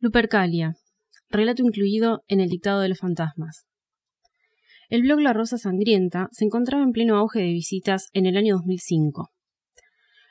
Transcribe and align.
Lupercalia. 0.00 0.76
Relato 1.28 1.64
incluido 1.64 2.22
en 2.28 2.38
El 2.38 2.48
dictado 2.48 2.80
de 2.80 2.88
los 2.88 2.98
fantasmas. 2.98 3.66
El 4.88 5.02
blog 5.02 5.18
La 5.18 5.32
Rosa 5.32 5.58
Sangrienta 5.58 6.28
se 6.30 6.44
encontraba 6.44 6.84
en 6.84 6.92
pleno 6.92 7.16
auge 7.16 7.40
de 7.40 7.52
visitas 7.52 8.08
en 8.12 8.24
el 8.24 8.36
año 8.36 8.54
2005. 8.54 9.32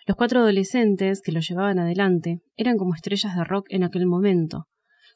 Los 0.05 0.15
cuatro 0.15 0.39
adolescentes 0.39 1.21
que 1.21 1.33
lo 1.33 1.41
llevaban 1.41 1.79
adelante 1.79 2.39
eran 2.55 2.77
como 2.77 2.95
estrellas 2.95 3.35
de 3.35 3.43
rock 3.43 3.65
en 3.67 3.83
aquel 3.83 4.05
momento, 4.05 4.69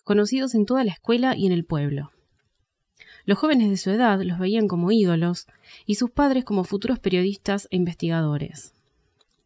conocidos 0.04 0.54
en 0.54 0.66
toda 0.66 0.84
la 0.84 0.92
escuela 0.92 1.34
y 1.38 1.46
en 1.46 1.54
el 1.54 1.64
pueblo. 1.64 2.10
Los 3.24 3.38
jóvenes 3.38 3.70
de 3.70 3.78
su 3.78 3.90
edad 3.90 4.20
los 4.22 4.38
veían 4.38 4.68
como 4.68 4.92
ídolos 4.92 5.48
y 5.86 5.96
sus 5.96 6.12
padres 6.12 6.44
como 6.44 6.66
futuros 6.66 7.00
periodistas 7.00 7.70
e 7.72 7.78
investigadores. 7.78 8.74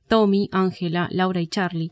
Tommy, 0.07 0.49
Angela, 0.51 1.07
Laura 1.11 1.41
y 1.41 1.47
Charlie 1.47 1.91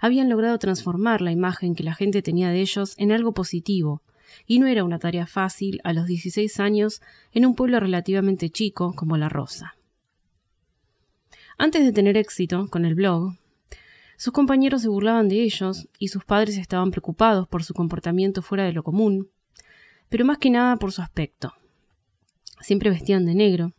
habían 0.00 0.28
logrado 0.28 0.58
transformar 0.58 1.20
la 1.20 1.32
imagen 1.32 1.74
que 1.74 1.82
la 1.82 1.94
gente 1.94 2.22
tenía 2.22 2.50
de 2.50 2.60
ellos 2.60 2.94
en 2.98 3.12
algo 3.12 3.32
positivo, 3.32 4.02
y 4.46 4.58
no 4.58 4.66
era 4.66 4.84
una 4.84 4.98
tarea 4.98 5.26
fácil 5.26 5.80
a 5.84 5.92
los 5.92 6.06
16 6.06 6.60
años 6.60 7.00
en 7.32 7.46
un 7.46 7.54
pueblo 7.54 7.80
relativamente 7.80 8.50
chico 8.50 8.94
como 8.94 9.16
La 9.16 9.28
Rosa. 9.28 9.76
Antes 11.56 11.84
de 11.84 11.92
tener 11.92 12.16
éxito 12.16 12.68
con 12.68 12.84
el 12.84 12.94
blog, 12.94 13.34
sus 14.16 14.32
compañeros 14.32 14.82
se 14.82 14.88
burlaban 14.88 15.28
de 15.28 15.42
ellos 15.42 15.88
y 15.98 16.08
sus 16.08 16.24
padres 16.24 16.56
estaban 16.56 16.90
preocupados 16.90 17.48
por 17.48 17.64
su 17.64 17.74
comportamiento 17.74 18.42
fuera 18.42 18.64
de 18.64 18.72
lo 18.72 18.82
común, 18.82 19.28
pero 20.08 20.24
más 20.24 20.38
que 20.38 20.50
nada 20.50 20.76
por 20.76 20.92
su 20.92 21.02
aspecto. 21.02 21.52
Siempre 22.60 22.90
vestían 22.90 23.26
de 23.26 23.34
negro, 23.34 23.72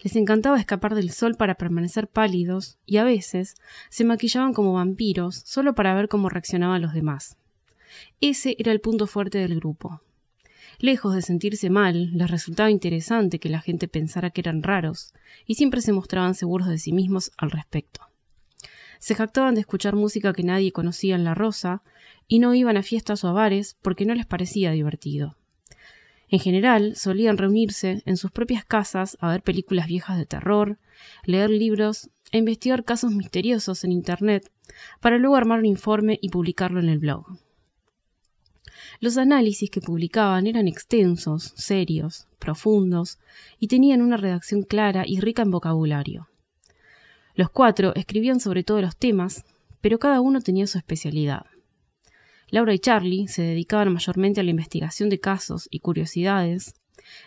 les 0.00 0.16
encantaba 0.16 0.58
escapar 0.58 0.94
del 0.94 1.10
sol 1.10 1.34
para 1.36 1.54
permanecer 1.54 2.08
pálidos 2.08 2.78
y 2.86 2.98
a 2.98 3.04
veces 3.04 3.56
se 3.90 4.04
maquillaban 4.04 4.52
como 4.52 4.74
vampiros 4.74 5.42
solo 5.44 5.74
para 5.74 5.94
ver 5.94 6.08
cómo 6.08 6.28
reaccionaban 6.28 6.82
los 6.82 6.92
demás. 6.92 7.36
Ese 8.20 8.56
era 8.58 8.72
el 8.72 8.80
punto 8.80 9.06
fuerte 9.06 9.38
del 9.38 9.56
grupo. 9.56 10.00
Lejos 10.78 11.14
de 11.14 11.22
sentirse 11.22 11.70
mal, 11.70 12.10
les 12.12 12.30
resultaba 12.30 12.70
interesante 12.70 13.38
que 13.38 13.48
la 13.48 13.60
gente 13.60 13.88
pensara 13.88 14.30
que 14.30 14.40
eran 14.40 14.62
raros, 14.62 15.14
y 15.46 15.54
siempre 15.54 15.80
se 15.80 15.92
mostraban 15.92 16.34
seguros 16.34 16.68
de 16.68 16.78
sí 16.78 16.92
mismos 16.92 17.30
al 17.36 17.50
respecto. 17.52 18.00
Se 18.98 19.14
jactaban 19.14 19.54
de 19.54 19.60
escuchar 19.60 19.94
música 19.94 20.32
que 20.32 20.42
nadie 20.42 20.72
conocía 20.72 21.14
en 21.14 21.24
La 21.24 21.34
Rosa, 21.34 21.82
y 22.26 22.38
no 22.38 22.54
iban 22.54 22.76
a 22.76 22.82
fiestas 22.82 23.22
o 23.24 23.28
a 23.28 23.32
bares 23.32 23.76
porque 23.82 24.06
no 24.06 24.14
les 24.14 24.26
parecía 24.26 24.72
divertido. 24.72 25.36
En 26.28 26.38
general, 26.38 26.96
solían 26.96 27.38
reunirse 27.38 28.02
en 28.06 28.16
sus 28.16 28.30
propias 28.30 28.64
casas 28.64 29.16
a 29.20 29.30
ver 29.30 29.42
películas 29.42 29.86
viejas 29.86 30.18
de 30.18 30.26
terror, 30.26 30.78
leer 31.24 31.50
libros 31.50 32.10
e 32.32 32.38
investigar 32.38 32.84
casos 32.84 33.12
misteriosos 33.12 33.84
en 33.84 33.92
Internet 33.92 34.50
para 35.00 35.18
luego 35.18 35.36
armar 35.36 35.58
un 35.60 35.66
informe 35.66 36.18
y 36.20 36.30
publicarlo 36.30 36.80
en 36.80 36.88
el 36.88 36.98
blog. 36.98 37.26
Los 39.00 39.18
análisis 39.18 39.70
que 39.70 39.80
publicaban 39.80 40.46
eran 40.46 40.68
extensos, 40.68 41.52
serios, 41.56 42.26
profundos 42.38 43.18
y 43.58 43.68
tenían 43.68 44.02
una 44.02 44.16
redacción 44.16 44.62
clara 44.62 45.04
y 45.06 45.20
rica 45.20 45.42
en 45.42 45.50
vocabulario. 45.50 46.28
Los 47.34 47.50
cuatro 47.50 47.94
escribían 47.96 48.40
sobre 48.40 48.62
todos 48.62 48.80
los 48.80 48.96
temas, 48.96 49.44
pero 49.80 49.98
cada 49.98 50.20
uno 50.20 50.40
tenía 50.40 50.66
su 50.66 50.78
especialidad. 50.78 51.46
Laura 52.50 52.74
y 52.74 52.78
Charlie 52.78 53.28
se 53.28 53.42
dedicaban 53.42 53.92
mayormente 53.92 54.40
a 54.40 54.44
la 54.44 54.50
investigación 54.50 55.08
de 55.08 55.20
casos 55.20 55.68
y 55.70 55.80
curiosidades, 55.80 56.74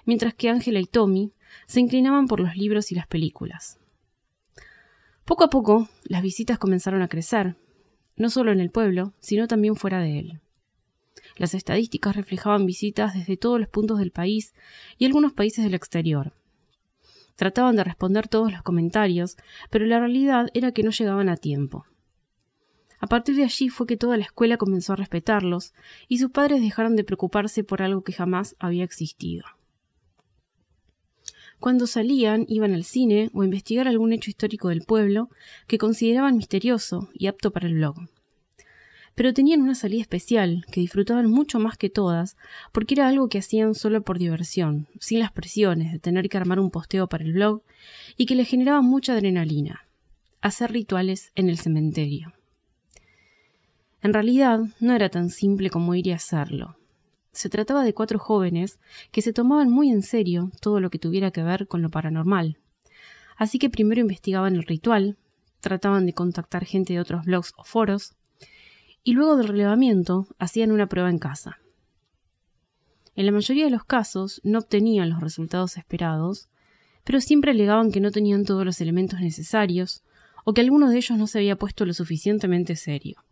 mientras 0.06 0.34
que 0.34 0.50
Ángela 0.50 0.80
y 0.80 0.86
Tommy 0.86 1.34
se 1.66 1.80
inclinaban 1.80 2.28
por 2.28 2.40
los 2.40 2.56
libros 2.56 2.92
y 2.92 2.96
las 2.96 3.08
películas. 3.08 3.80
Poco 5.26 5.44
a 5.44 5.50
poco, 5.50 5.90
las 6.06 6.22
visitas 6.22 6.58
comenzaron 6.58 7.02
a 7.02 7.09
crecer, 7.09 7.56
no 8.16 8.30
solo 8.30 8.52
en 8.52 8.59
el 8.59 8.72
pueblo, 8.72 9.14
sino 9.20 9.48
también 9.48 9.76
fuera 9.76 10.00
de 10.00 10.20
él. 10.20 10.40
Las 11.36 11.54
estadísticas 11.54 12.16
reflejaban 12.16 12.66
visitas 12.66 13.14
desde 13.14 13.38
todos 13.38 13.59
los 13.59 13.70
puntos 13.70 14.00
del 14.00 14.12
país 14.12 14.54
y 14.98 15.06
algunos 15.06 15.34
países 15.34 15.64
del 15.64 15.74
exterior. 15.74 16.34
Trataban 17.36 17.76
de 17.76 17.84
responder 17.84 18.28
todos 18.28 18.52
los 18.52 18.64
comentarios, 18.64 19.38
pero 19.70 19.86
la 19.86 20.00
realidad 20.00 20.47
era 20.53 20.72
que 20.72 20.81
no 20.81 20.91
llegaban 20.91 21.30
a 21.30 21.38
tiempo. 21.38 21.86
A 23.00 23.08
partir 23.08 23.35
de 23.35 23.44
allí 23.44 23.69
fue 23.69 23.85
que 23.85 23.97
toda 23.97 24.18
la 24.18 24.24
escuela 24.24 24.58
comenzó 24.58 24.94
a 24.94 24.97
respetarlos, 24.97 25.74
y 26.08 26.18
sus 26.18 26.31
padres 26.31 26.62
dejaron 26.62 26.96
de 26.96 27.03
preocuparse 27.03 27.63
por 27.63 27.81
algo 27.81 28.03
que 28.03 28.13
jamás 28.13 28.56
había 28.59 28.84
existido. 28.84 29.46
Cuando 31.59 31.88
salían, 31.88 32.46
iban 32.47 32.74
al 32.74 32.84
cine 32.84 33.30
o 33.34 33.41
a 33.41 33.46
investigar 33.46 33.88
algún 33.88 34.13
hecho 34.13 34.30
histórico 34.30 34.69
del 34.69 34.84
pueblo 34.84 35.30
que 35.66 35.80
consideraban 35.80 36.38
misterioso 36.38 37.09
y 37.13 37.28
apto 37.28 37.52
para 37.52 37.68
el 37.68 37.75
blog. 37.75 37.96
Pero 39.16 39.34
tenían 39.34 39.64
una 39.64 39.74
salida 39.74 40.02
especial 40.02 40.64
que 40.72 40.81
disfrutaban 40.81 41.25
mucho 41.28 41.58
más 41.58 41.75
que 41.75 41.90
todas, 41.90 42.38
porque 42.72 42.94
era 42.94 43.08
algo 43.08 43.29
que 43.29 43.40
hacían 43.40 43.74
solo 43.74 44.03
por 44.03 44.19
diversión, 44.19 44.88
sin 45.00 45.19
las 45.19 45.31
presiones 45.31 45.91
de 45.91 45.97
tener 45.97 46.29
que 46.29 46.38
armar 46.38 46.59
un 46.59 46.69
posteo 46.69 47.08
para 47.08 47.24
el 47.24 47.34
blog 47.34 47.64
y 48.16 48.28
que 48.28 48.35
les 48.35 48.47
generaba 48.47 48.84
mucha 48.84 49.14
adrenalina. 49.14 49.88
Hacer 50.41 50.72
rituales 50.72 51.31
en 51.34 51.50
el 51.50 51.58
cementerio. 51.58 52.37
En 54.02 54.13
realidad 54.13 54.62
no 54.80 54.94
era 54.94 55.09
tan 55.09 55.30
simple 55.30 55.69
como 55.69 55.96
ir 55.96 56.08
y 56.08 56.12
hacerlo. 56.12 56.78
Se 57.31 57.50
trataba 57.50 57.84
de 57.84 57.94
cuatro 57.94 58.19
jóvenes 58.19 58.80
que 59.12 59.22
se 59.22 59.34
tomaban 59.34 59.69
muy 59.69 59.90
en 59.90 60.02
serio 60.02 60.52
todo 60.62 60.80
lo 60.80 60.90
que 60.90 61.00
tuviera 61.00 61.31
que 61.31 61.44
ver 61.44 61.68
con 61.68 61.81
lo 61.81 61.90
paranormal. 61.90 62.58
Así 63.38 63.59
que 63.59 63.69
primero 63.69 64.02
investigaban 64.02 64.56
el 64.56 64.63
ritual, 64.63 65.18
trataban 65.59 66.06
de 66.06 66.13
contactar 66.13 66.66
gente 66.66 66.94
de 66.94 67.00
otros 67.00 67.25
blogs 67.25 67.53
o 67.58 67.63
foros, 67.63 68.16
y 69.03 69.13
luego 69.13 69.38
del 69.38 69.47
relevamiento 69.47 70.28
hacían 70.40 70.72
una 70.72 70.88
prueba 70.88 71.09
en 71.09 71.19
casa. 71.19 71.59
En 73.16 73.25
la 73.25 73.31
mayoría 73.31 73.66
de 73.66 73.72
los 73.72 73.84
casos 73.84 74.41
no 74.44 74.59
obtenían 74.59 75.09
los 75.09 75.22
resultados 75.22 75.78
esperados, 75.78 76.50
pero 77.03 77.22
siempre 77.22 77.52
alegaban 77.52 77.91
que 77.91 78.00
no 78.00 78.12
tenían 78.12 78.46
todos 78.46 78.66
los 78.66 78.81
elementos 78.81 79.22
necesarios 79.22 80.03
o 80.44 80.53
que 80.53 80.62
alguno 80.62 80.90
de 80.90 80.97
ellos 80.97 81.18
no 81.18 81.25
se 81.25 81.40
había 81.40 81.56
puesto 81.56 81.85
lo 81.85 81.94
suficientemente 81.94 82.75
serio. 82.75 83.24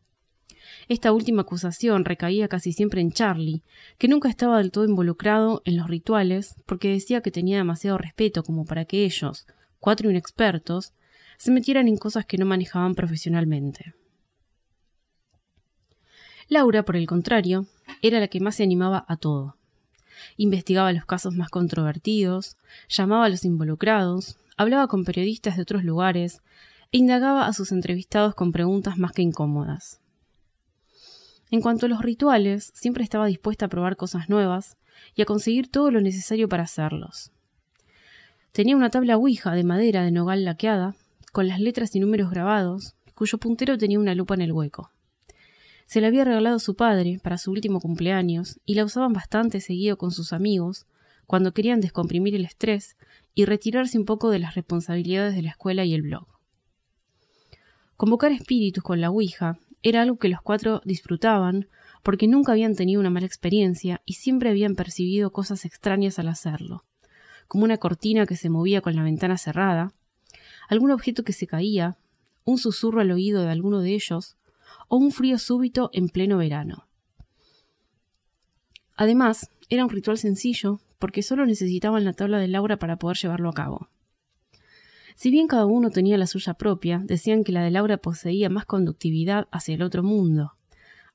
Esta 0.88 1.12
última 1.12 1.42
acusación 1.42 2.06
recaía 2.06 2.48
casi 2.48 2.72
siempre 2.72 3.02
en 3.02 3.12
Charlie, 3.12 3.64
que 3.98 4.08
nunca 4.08 4.30
estaba 4.30 4.60
del 4.60 4.72
todo 4.72 4.86
involucrado 4.86 5.62
en 5.66 5.78
los 5.78 5.88
rituales 5.88 6.56
porque 6.66 6.92
decía 6.92 7.22
que 7.22 7.32
tenía 7.32 7.58
demasiado 7.58 7.98
respeto 7.98 8.44
como 8.44 8.66
para 8.66 8.86
que 8.86 9.04
ellos, 9.04 9.48
cuatro 9.80 10.12
inexpertos, 10.12 10.94
se 11.38 11.52
metieran 11.52 11.88
en 11.88 11.98
cosas 11.98 12.26
que 12.26 12.38
no 12.38 12.46
manejaban 12.46 12.94
profesionalmente. 12.94 13.96
Laura, 16.48 16.84
por 16.84 16.96
el 16.96 17.08
contrario, 17.08 17.66
era 18.04 18.20
la 18.20 18.28
que 18.28 18.40
más 18.40 18.56
se 18.56 18.64
animaba 18.64 19.06
a 19.08 19.18
todo. 19.18 19.58
Investigaba 20.38 20.94
los 20.94 21.06
casos 21.06 21.34
más 21.36 21.50
controvertidos, 21.50 22.58
llamaba 22.88 23.26
a 23.26 23.30
los 23.30 23.44
involucrados, 23.44 24.38
hablaba 24.56 24.88
con 24.88 25.04
periodistas 25.04 25.56
de 25.56 25.64
otros 25.64 25.84
lugares 25.84 26.42
e 26.92 27.00
indagaba 27.00 27.48
a 27.48 27.54
sus 27.54 27.72
entrevistados 27.72 28.36
con 28.36 28.52
preguntas 28.52 28.98
más 28.98 29.12
que 29.12 29.24
incómodas. 29.24 30.00
En 31.52 31.62
cuanto 31.62 31.86
a 31.86 31.90
los 31.90 32.02
rituales, 32.02 32.72
siempre 32.74 33.04
estaba 33.04 33.28
dispuesta 33.28 33.66
a 33.66 33.70
probar 33.70 33.96
cosas 33.96 34.30
nuevas 34.30 34.78
y 35.16 35.22
a 35.22 35.26
conseguir 35.26 35.70
todo 35.70 35.92
lo 35.92 36.02
necesario 36.02 36.50
para 36.50 36.64
hacerlos. 36.64 37.32
Tenía 38.52 38.76
una 38.76 38.90
tabla 38.90 39.18
ouija 39.18 39.54
de 39.54 39.64
madera 39.64 40.04
de 40.04 40.12
nogal 40.12 40.46
laqueada, 40.46 40.96
con 41.32 41.48
las 41.48 41.60
letras 41.60 41.96
y 41.96 42.00
números 42.00 42.32
grabados, 42.32 42.96
cuyo 43.14 43.38
puntero 43.38 43.78
tenía 43.78 44.00
una 44.00 44.16
lupa 44.16 44.34
en 44.34 44.42
el 44.42 44.54
hueco. 44.54 44.92
Se 45.86 46.02
la 46.02 46.08
había 46.08 46.26
regalado 46.26 46.60
su 46.60 46.76
padre 46.76 47.20
para 47.22 47.38
su 47.38 47.52
último 47.52 47.80
cumpleaños 47.80 48.60
y 48.66 48.76
la 48.76 48.86
usaban 48.86 49.14
bastante 49.14 49.62
seguido 49.62 49.98
con 49.98 50.12
sus 50.12 50.34
amigos 50.34 50.88
cuando 51.28 51.54
querían 51.54 51.82
descomprimir 51.82 52.36
el 52.36 52.46
estrés 52.46 52.98
y 53.34 53.46
retirarse 53.46 54.00
un 54.00 54.06
poco 54.06 54.30
de 54.30 54.40
las 54.40 54.56
responsabilidades 54.56 55.36
de 55.36 55.42
la 55.44 55.50
escuela 55.50 55.84
y 55.86 55.94
el 55.94 56.02
blog. 56.02 56.28
Convocar 57.98 58.32
espíritus 58.32 58.84
con 58.84 59.00
la 59.00 59.10
Ouija 59.10 59.60
era 59.86 60.02
algo 60.02 60.18
que 60.18 60.30
los 60.30 60.42
cuatro 60.42 60.82
disfrutaban 60.84 61.68
porque 62.02 62.28
nunca 62.28 62.54
habían 62.54 62.76
tenido 62.76 63.00
una 63.00 63.12
mala 63.12 63.28
experiencia 63.28 64.02
y 64.04 64.14
siempre 64.14 64.50
habían 64.50 64.74
percibido 64.74 65.32
cosas 65.32 65.64
extrañas 65.64 66.18
al 66.18 66.28
hacerlo, 66.28 66.84
como 67.48 67.66
una 67.66 67.78
cortina 67.78 68.26
que 68.26 68.36
se 68.36 68.50
movía 68.50 68.82
con 68.82 68.96
la 68.96 69.04
ventana 69.04 69.38
cerrada, 69.38 69.94
algún 70.70 70.90
objeto 70.90 71.24
que 71.24 71.34
se 71.34 71.46
caía, 71.46 71.98
un 72.46 72.58
susurro 72.58 73.00
al 73.00 73.12
oído 73.12 73.44
de 73.44 73.52
alguno 73.52 73.80
de 73.80 73.94
ellos, 73.94 74.38
o 74.88 74.98
un 74.98 75.12
frío 75.12 75.38
súbito 75.38 75.92
en 75.94 76.10
pleno 76.10 76.40
verano. 76.40 76.88
Además, 78.96 79.52
era 79.70 79.84
un 79.84 79.92
ritual 79.92 80.18
sencillo 80.18 80.80
porque 80.98 81.22
solo 81.22 81.46
necesitaban 81.46 82.06
la 82.06 82.14
tabla 82.14 82.40
de 82.40 82.48
Laura 82.48 82.78
para 82.78 82.98
poder 82.98 83.18
llevarlo 83.18 83.50
a 83.50 83.54
cabo. 83.54 83.90
Si 85.16 85.32
bien 85.32 85.48
cada 85.48 85.66
uno 85.66 85.92
tenía 85.92 86.18
la 86.18 86.28
suya 86.28 86.54
propia, 86.54 87.02
decían 87.06 87.44
que 87.46 87.54
la 87.54 87.64
de 87.64 87.72
Laura 87.72 87.98
poseía 87.98 88.50
más 88.50 88.66
conductividad 88.66 89.48
hacia 89.50 89.76
el 89.76 89.82
otro 89.82 90.04
mundo, 90.04 90.54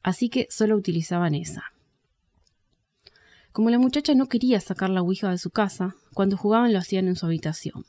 así 0.03 0.31
que 0.31 0.47
solo 0.51 0.75
utilizaban 0.77 1.35
esa. 1.35 1.65
Como 3.53 3.69
la 3.69 3.79
muchacha 3.79 4.15
no 4.15 4.27
quería 4.27 4.59
sacar 4.61 4.89
la 4.89 5.03
Ouija 5.03 5.31
de 5.31 5.39
su 5.39 5.51
casa, 5.51 5.97
cuando 6.15 6.39
jugaban 6.39 6.73
lo 6.73 6.79
hacían 6.79 7.09
en 7.09 7.17
su 7.17 7.27
habitación. 7.27 7.85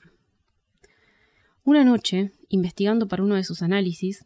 Una 1.63 1.86
noche, 1.86 2.31
investigando 2.50 3.08
para 3.08 3.24
uno 3.24 3.36
de 3.36 3.44
sus 3.44 3.62
análisis, 3.62 4.25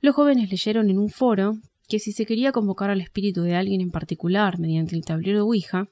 los 0.00 0.16
jóvenes 0.16 0.50
leyeron 0.50 0.90
en 0.90 0.98
un 0.98 1.10
foro 1.10 1.58
que 1.88 2.00
si 2.00 2.10
se 2.10 2.26
quería 2.26 2.50
convocar 2.50 2.90
al 2.90 3.00
espíritu 3.00 3.42
de 3.42 3.54
alguien 3.54 3.80
en 3.80 3.90
particular 3.90 4.58
mediante 4.58 4.96
el 4.96 5.04
tablero 5.04 5.44
Ouija, 5.44 5.88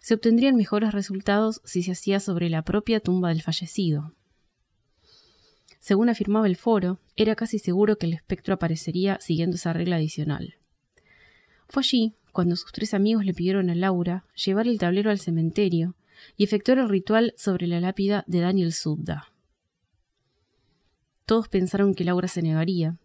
se 0.00 0.14
obtendrían 0.14 0.56
mejores 0.56 0.92
resultados 0.92 1.62
si 1.64 1.82
se 1.82 1.92
hacía 1.92 2.20
sobre 2.20 2.50
la 2.50 2.62
propia 2.62 3.00
tumba 3.00 3.30
del 3.30 3.42
fallecido. 3.42 4.12
Según 5.80 6.10
afirmaba 6.10 6.46
el 6.46 6.56
foro, 6.56 7.00
era 7.16 7.34
casi 7.34 7.58
seguro 7.58 7.96
que 7.96 8.06
el 8.06 8.12
espectro 8.12 8.54
aparecería 8.54 9.18
siguiendo 9.20 9.56
esa 9.56 9.72
regla 9.72 9.96
adicional. 9.96 10.56
Fue 11.68 11.80
allí 11.80 12.14
cuando 12.32 12.54
sus 12.54 12.70
tres 12.70 12.92
amigos 12.92 13.24
le 13.24 13.32
pidieron 13.32 13.70
a 13.70 13.74
Laura 13.74 14.24
llevar 14.34 14.68
el 14.68 14.78
tablero 14.78 15.10
al 15.10 15.18
cementerio 15.18 15.96
y 16.36 16.44
efectuar 16.44 16.78
el 16.78 16.88
ritual 16.90 17.32
sobre 17.36 17.66
la 17.66 17.80
lápida 17.80 18.24
de 18.26 18.40
Daniel 18.40 18.74
Sudda. 18.74 19.32
Todos 21.24 21.48
pensaron 21.48 21.94
que 21.94 22.04
Laura 22.04 22.28
se 22.28 22.42
negaría, 22.42 22.98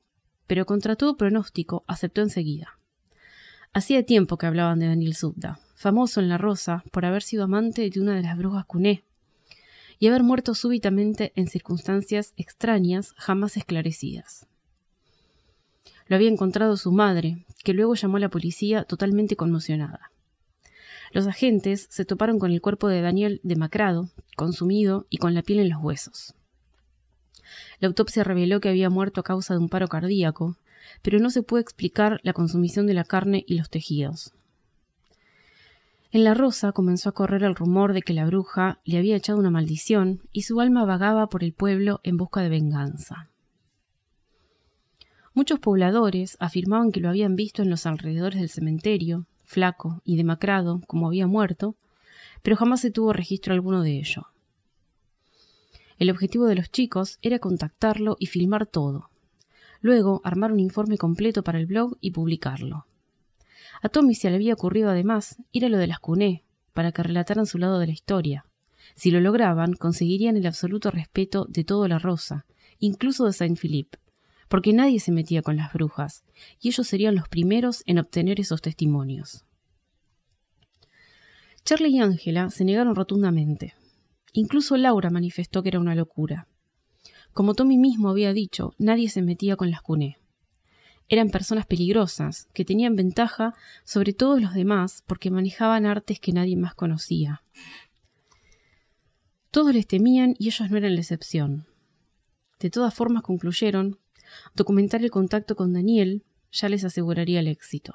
pero 0.45 0.65
contra 0.65 0.97
todo 0.97 1.15
pronóstico 1.15 1.85
aceptó 1.87 2.21
enseguida. 2.21 2.77
Hacía 3.71 4.05
tiempo 4.05 4.37
que 4.37 4.47
hablaban 4.47 4.79
de 4.79 4.87
Daniel 4.87 5.15
Sudda, 5.15 5.59
famoso 5.75 6.19
en 6.19 6.27
La 6.27 6.37
Rosa 6.37 6.83
por 6.91 7.05
haber 7.05 7.23
sido 7.23 7.45
amante 7.45 7.89
de 7.89 8.01
una 8.01 8.15
de 8.15 8.23
las 8.23 8.37
brujas 8.37 8.65
Cuné 8.65 9.03
y 9.99 10.07
haber 10.07 10.23
muerto 10.23 10.53
súbitamente 10.53 11.31
en 11.35 11.47
circunstancias 11.47 12.33
extrañas 12.37 13.13
jamás 13.17 13.57
esclarecidas. 13.57 14.47
Lo 16.07 16.15
había 16.15 16.29
encontrado 16.29 16.77
su 16.77 16.91
madre, 16.91 17.45
que 17.63 17.73
luego 17.73 17.95
llamó 17.95 18.17
a 18.17 18.19
la 18.19 18.29
policía 18.29 18.83
totalmente 18.83 19.35
conmocionada. 19.35 20.11
Los 21.11 21.27
agentes 21.27 21.87
se 21.89 22.05
toparon 22.05 22.39
con 22.39 22.51
el 22.51 22.61
cuerpo 22.61 22.87
de 22.87 23.01
Daniel 23.01 23.39
demacrado, 23.43 24.09
consumido 24.35 25.07
y 25.09 25.17
con 25.17 25.33
la 25.33 25.41
piel 25.41 25.59
en 25.59 25.69
los 25.69 25.81
huesos. 25.81 26.35
La 27.79 27.87
autopsia 27.87 28.23
reveló 28.23 28.59
que 28.59 28.69
había 28.69 28.89
muerto 28.89 29.21
a 29.21 29.23
causa 29.23 29.53
de 29.53 29.59
un 29.59 29.69
paro 29.69 29.87
cardíaco, 29.87 30.57
pero 31.01 31.19
no 31.19 31.29
se 31.29 31.41
puede 31.41 31.61
explicar 31.61 32.19
la 32.23 32.33
consumición 32.33 32.85
de 32.85 32.93
la 32.93 33.03
carne 33.03 33.43
y 33.47 33.55
los 33.55 33.69
tejidos. 33.69 34.33
En 36.15 36.23
la 36.23 36.33
rosa 36.33 36.71
comenzó 36.71 37.09
a 37.09 37.11
correr 37.11 37.43
el 37.43 37.55
rumor 37.55 37.91
de 37.91 38.01
que 38.01 38.13
la 38.13 38.25
bruja 38.25 38.79
le 38.85 38.97
había 38.97 39.17
echado 39.17 39.37
una 39.37 39.49
maldición 39.49 40.21
y 40.31 40.43
su 40.43 40.61
alma 40.61 40.85
vagaba 40.85 41.27
por 41.27 41.43
el 41.43 41.51
pueblo 41.51 41.99
en 42.03 42.15
busca 42.15 42.39
de 42.39 42.47
venganza. 42.47 43.27
Muchos 45.33 45.59
pobladores 45.59 46.37
afirmaban 46.39 46.93
que 46.93 47.01
lo 47.01 47.09
habían 47.09 47.35
visto 47.35 47.63
en 47.63 47.69
los 47.69 47.85
alrededores 47.85 48.39
del 48.39 48.47
cementerio, 48.47 49.25
flaco 49.43 50.01
y 50.05 50.15
demacrado, 50.15 50.79
como 50.87 51.07
había 51.07 51.27
muerto, 51.27 51.75
pero 52.43 52.55
jamás 52.55 52.79
se 52.79 52.91
tuvo 52.91 53.11
registro 53.11 53.53
alguno 53.53 53.83
de 53.83 53.97
ello. 53.97 54.27
El 55.99 56.09
objetivo 56.09 56.45
de 56.45 56.55
los 56.55 56.71
chicos 56.71 57.19
era 57.23 57.39
contactarlo 57.39 58.15
y 58.19 58.27
filmar 58.27 58.67
todo. 58.67 59.09
Luego 59.81 60.21
armar 60.23 60.53
un 60.53 60.61
informe 60.61 60.97
completo 60.97 61.43
para 61.43 61.59
el 61.59 61.65
blog 61.65 61.97
y 61.99 62.11
publicarlo. 62.11 62.85
A 63.81 63.89
Tommy 63.89 64.15
se 64.15 64.29
le 64.29 64.35
había 64.35 64.53
ocurrido 64.53 64.89
además 64.89 65.37
ir 65.51 65.65
a 65.65 65.69
lo 65.69 65.77
de 65.77 65.87
las 65.87 65.99
Cuné, 65.99 66.43
para 66.73 66.91
que 66.91 67.03
relataran 67.03 67.45
su 67.45 67.57
lado 67.57 67.79
de 67.79 67.87
la 67.87 67.93
historia. 67.93 68.45
Si 68.95 69.11
lo 69.11 69.19
lograban, 69.19 69.73
conseguirían 69.73 70.37
el 70.37 70.45
absoluto 70.45 70.91
respeto 70.91 71.45
de 71.49 71.63
toda 71.63 71.87
la 71.87 71.99
Rosa, 71.99 72.45
incluso 72.79 73.25
de 73.25 73.33
Saint 73.33 73.57
Philippe, 73.59 73.97
porque 74.47 74.73
nadie 74.73 74.99
se 74.99 75.11
metía 75.11 75.41
con 75.41 75.57
las 75.57 75.73
brujas, 75.73 76.23
y 76.61 76.69
ellos 76.69 76.87
serían 76.87 77.15
los 77.15 77.27
primeros 77.27 77.83
en 77.85 77.99
obtener 77.99 78.39
esos 78.39 78.61
testimonios. 78.61 79.45
Charlie 81.63 81.89
y 81.89 81.99
Ángela 81.99 82.51
se 82.51 82.63
negaron 82.63 82.95
rotundamente. 82.95 83.73
Incluso 84.33 84.77
Laura 84.77 85.09
manifestó 85.09 85.63
que 85.63 85.69
era 85.69 85.79
una 85.79 85.95
locura. 85.95 86.47
Como 87.33 87.55
Tommy 87.55 87.77
mismo 87.77 88.09
había 88.09 88.33
dicho, 88.33 88.75
nadie 88.77 89.09
se 89.09 89.21
metía 89.21 89.55
con 89.55 89.71
las 89.71 89.81
Cuné. 89.81 90.17
Eran 91.07 91.29
personas 91.29 91.65
peligrosas, 91.65 92.47
que 92.53 92.65
tenían 92.65 92.95
ventaja 92.95 93.53
sobre 93.83 94.13
todos 94.13 94.41
los 94.41 94.53
demás 94.53 95.03
porque 95.05 95.29
manejaban 95.29 95.85
artes 95.85 96.19
que 96.19 96.31
nadie 96.31 96.55
más 96.55 96.73
conocía. 96.73 97.43
Todos 99.51 99.73
les 99.73 99.87
temían 99.87 100.35
y 100.39 100.47
ellos 100.47 100.69
no 100.69 100.77
eran 100.77 100.95
la 100.95 101.01
excepción. 101.01 101.67
De 102.59 102.69
todas 102.69 102.93
formas 102.93 103.23
concluyeron, 103.23 103.99
documentar 104.55 105.03
el 105.03 105.11
contacto 105.11 105.55
con 105.55 105.73
Daniel 105.73 106.23
ya 106.51 106.69
les 106.69 106.83
aseguraría 106.83 107.39
el 107.39 107.47
éxito. 107.47 107.93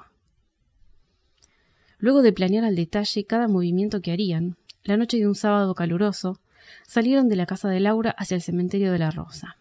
Luego 1.97 2.21
de 2.21 2.33
planear 2.33 2.63
al 2.63 2.75
detalle 2.75 3.25
cada 3.25 3.47
movimiento 3.47 4.01
que 4.01 4.11
harían, 4.11 4.57
la 4.83 4.97
noche 4.97 5.17
de 5.17 5.27
un 5.27 5.35
sábado 5.35 5.75
caluroso, 5.75 6.39
salieron 6.87 7.29
de 7.29 7.35
la 7.35 7.45
casa 7.45 7.69
de 7.69 7.79
Laura 7.79 8.11
hacia 8.17 8.35
el 8.35 8.41
cementerio 8.41 8.91
de 8.91 8.99
la 8.99 9.11
Rosa. 9.11 9.57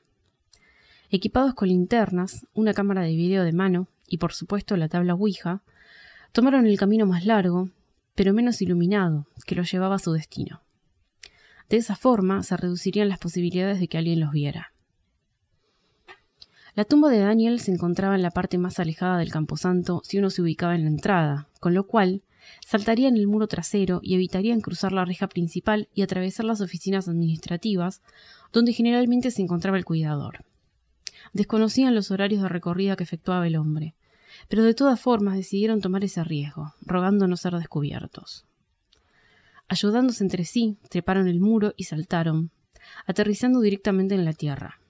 Equipados 1.13 1.55
con 1.55 1.67
linternas, 1.67 2.47
una 2.55 2.73
cámara 2.73 3.03
de 3.03 3.17
video 3.17 3.43
de 3.43 3.53
mano 3.53 3.89
y 4.07 4.19
por 4.19 4.33
supuesto 4.33 4.77
la 4.77 4.89
tabla 4.89 5.15
Ouija, 5.15 5.61
tomaron 6.31 6.69
el 6.69 6.79
camino 6.79 7.05
más 7.05 7.27
largo, 7.27 7.69
pero 8.15 8.33
menos 8.33 8.63
iluminado, 8.63 9.27
que 9.45 9.57
los 9.57 9.69
llevaba 9.73 9.97
a 9.97 9.99
su 9.99 10.13
destino. 10.13 10.63
De 11.69 11.79
esa 11.79 11.97
forma 11.97 12.45
se 12.45 12.57
reducirían 12.57 13.09
las 13.09 13.19
posibilidades 13.19 13.81
de 13.81 13.89
que 13.89 13.99
alguien 13.99 14.21
los 14.21 14.31
viera. 14.31 14.73
La 16.77 16.85
tumba 16.85 17.11
de 17.11 17.19
Daniel 17.19 17.59
se 17.59 17.73
encontraba 17.73 18.15
en 18.15 18.23
la 18.23 18.31
parte 18.31 18.57
más 18.57 18.79
alejada 18.79 19.19
del 19.19 19.33
camposanto 19.33 20.03
si 20.05 20.19
uno 20.19 20.31
se 20.31 20.43
ubicaba 20.43 20.77
en 20.77 20.85
la 20.85 20.91
entrada, 20.91 21.49
con 21.59 21.75
lo 21.75 21.89
cual 21.89 22.23
saltarían 22.65 23.17
el 23.17 23.27
muro 23.27 23.49
trasero 23.49 23.99
y 24.01 24.15
evitarían 24.15 24.61
cruzar 24.61 24.93
la 24.93 25.05
reja 25.05 25.29
principal 25.29 25.89
y 25.93 26.03
atravesar 26.03 26.47
las 26.47 26.61
oficinas 26.61 27.09
administrativas, 27.09 28.01
donde 28.53 28.73
generalmente 28.73 29.33
se 29.33 29.43
encontraba 29.43 29.77
el 29.77 29.85
cuidador. 29.85 30.45
Desconocían 31.33 31.95
los 31.95 32.11
horarios 32.11 32.43
de 32.43 32.49
recorrida 32.49 32.97
que 32.97 33.05
efectuaba 33.05 33.47
el 33.47 33.57
hombre, 33.57 33.95
pero 34.49 34.63
de 34.63 34.75
todas 34.75 35.01
formas 35.01 35.37
decidieron 35.37 35.81
tomar 35.81 36.05
ese 36.05 36.25
riesgo, 36.25 36.75
rogando 36.83 37.27
no 37.29 37.37
ser 37.37 37.55
descubiertos. 37.55 38.47
Ayudándose 39.69 40.25
entre 40.25 40.45
sí, 40.45 40.77
treparon 40.89 41.29
el 41.29 41.41
muro 41.41 41.75
y 41.77 41.85
saltaron, 41.85 42.51
aterrizando 43.07 43.61
directamente 43.61 44.15
en 44.15 44.25
la 44.25 44.33
tierra. 44.33 44.81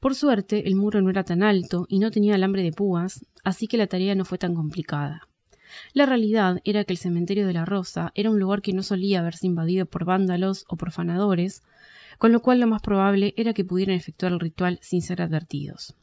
Por 0.00 0.14
suerte, 0.14 0.66
el 0.66 0.76
muro 0.76 1.02
no 1.02 1.10
era 1.10 1.24
tan 1.24 1.42
alto 1.42 1.86
y 1.88 1.98
no 1.98 2.10
tenía 2.10 2.34
alambre 2.34 2.62
de 2.62 2.72
púas, 2.72 3.26
así 3.44 3.66
que 3.66 3.76
la 3.76 3.86
tarea 3.86 4.14
no 4.14 4.24
fue 4.24 4.38
tan 4.38 4.54
complicada. 4.54 5.28
La 5.92 6.06
realidad 6.06 6.60
era 6.64 6.84
que 6.84 6.92
el 6.92 6.98
cementerio 6.98 7.46
de 7.46 7.52
la 7.52 7.64
Rosa 7.64 8.12
era 8.14 8.30
un 8.30 8.38
lugar 8.38 8.62
que 8.62 8.72
no 8.72 8.82
solía 8.82 9.20
haberse 9.20 9.46
invadido 9.46 9.86
por 9.86 10.04
vándalos 10.04 10.64
o 10.68 10.76
profanadores, 10.76 11.62
con 12.20 12.32
lo 12.32 12.42
cual 12.42 12.60
lo 12.60 12.66
más 12.66 12.82
probable 12.82 13.32
era 13.38 13.54
que 13.54 13.64
pudieran 13.64 13.96
efectuar 13.96 14.32
el 14.32 14.40
ritual 14.40 14.78
sin 14.82 15.00
ser 15.00 15.22
advertidos. 15.22 15.94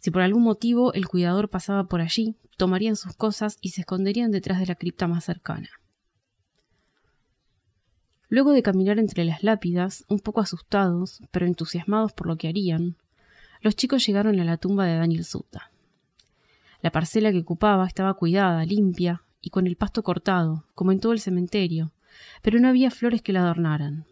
Si 0.00 0.10
por 0.10 0.22
algún 0.22 0.42
motivo 0.42 0.92
el 0.92 1.06
cuidador 1.06 1.50
pasaba 1.50 1.84
por 1.84 2.00
allí, 2.00 2.34
tomarían 2.56 2.96
sus 2.96 3.14
cosas 3.14 3.56
y 3.60 3.68
se 3.68 3.82
esconderían 3.82 4.32
detrás 4.32 4.58
de 4.58 4.66
la 4.66 4.74
cripta 4.74 5.06
más 5.06 5.22
cercana. 5.22 5.68
Luego 8.28 8.50
de 8.50 8.64
caminar 8.64 8.98
entre 8.98 9.24
las 9.24 9.44
lápidas, 9.44 10.04
un 10.08 10.18
poco 10.18 10.40
asustados, 10.40 11.22
pero 11.30 11.46
entusiasmados 11.46 12.12
por 12.12 12.26
lo 12.26 12.36
que 12.36 12.48
harían, 12.48 12.96
los 13.60 13.76
chicos 13.76 14.04
llegaron 14.04 14.40
a 14.40 14.44
la 14.44 14.56
tumba 14.56 14.84
de 14.84 14.96
Daniel 14.96 15.24
Sutta. 15.24 15.70
La 16.82 16.90
parcela 16.90 17.30
que 17.30 17.38
ocupaba 17.38 17.86
estaba 17.86 18.14
cuidada, 18.14 18.64
limpia 18.64 19.22
y 19.40 19.50
con 19.50 19.68
el 19.68 19.76
pasto 19.76 20.02
cortado, 20.02 20.64
como 20.74 20.90
en 20.90 20.98
todo 20.98 21.12
el 21.12 21.20
cementerio, 21.20 21.92
pero 22.42 22.58
no 22.58 22.66
había 22.66 22.90
flores 22.90 23.22
que 23.22 23.32
la 23.32 23.42
adornaran. 23.42 24.06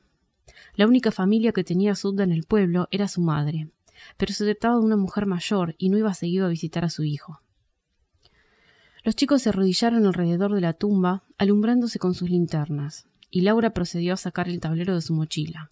La 0.76 0.86
única 0.86 1.12
familia 1.12 1.52
que 1.52 1.62
tenía 1.62 1.94
Sudda 1.94 2.24
en 2.24 2.32
el 2.32 2.44
pueblo 2.44 2.88
era 2.90 3.06
su 3.06 3.20
madre, 3.20 3.70
pero 4.16 4.32
se 4.32 4.44
trataba 4.44 4.74
de 4.74 4.84
una 4.84 4.96
mujer 4.96 5.26
mayor 5.26 5.76
y 5.78 5.88
no 5.88 5.98
iba 5.98 6.12
seguido 6.14 6.46
a 6.46 6.48
visitar 6.48 6.84
a 6.84 6.90
su 6.90 7.04
hijo. 7.04 7.40
Los 9.04 9.14
chicos 9.14 9.42
se 9.42 9.50
arrodillaron 9.50 10.06
alrededor 10.06 10.52
de 10.54 10.60
la 10.60 10.72
tumba, 10.72 11.22
alumbrándose 11.38 11.98
con 11.98 12.14
sus 12.14 12.28
linternas, 12.28 13.06
y 13.30 13.42
Laura 13.42 13.70
procedió 13.70 14.14
a 14.14 14.16
sacar 14.16 14.48
el 14.48 14.60
tablero 14.60 14.94
de 14.94 15.02
su 15.02 15.14
mochila. 15.14 15.70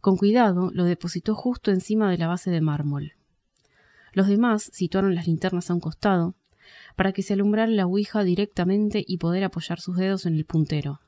Con 0.00 0.16
cuidado 0.16 0.70
lo 0.72 0.84
depositó 0.84 1.34
justo 1.34 1.70
encima 1.70 2.10
de 2.10 2.16
la 2.16 2.28
base 2.28 2.50
de 2.50 2.60
mármol. 2.60 3.12
Los 4.12 4.28
demás 4.28 4.70
situaron 4.72 5.14
las 5.14 5.26
linternas 5.26 5.70
a 5.70 5.74
un 5.74 5.80
costado, 5.80 6.36
para 6.96 7.12
que 7.12 7.22
se 7.22 7.34
alumbrara 7.34 7.70
la 7.70 7.86
ouija 7.86 8.22
directamente 8.24 9.04
y 9.06 9.18
poder 9.18 9.44
apoyar 9.44 9.80
sus 9.80 9.96
dedos 9.96 10.24
en 10.24 10.34
el 10.36 10.46
puntero. 10.46 11.00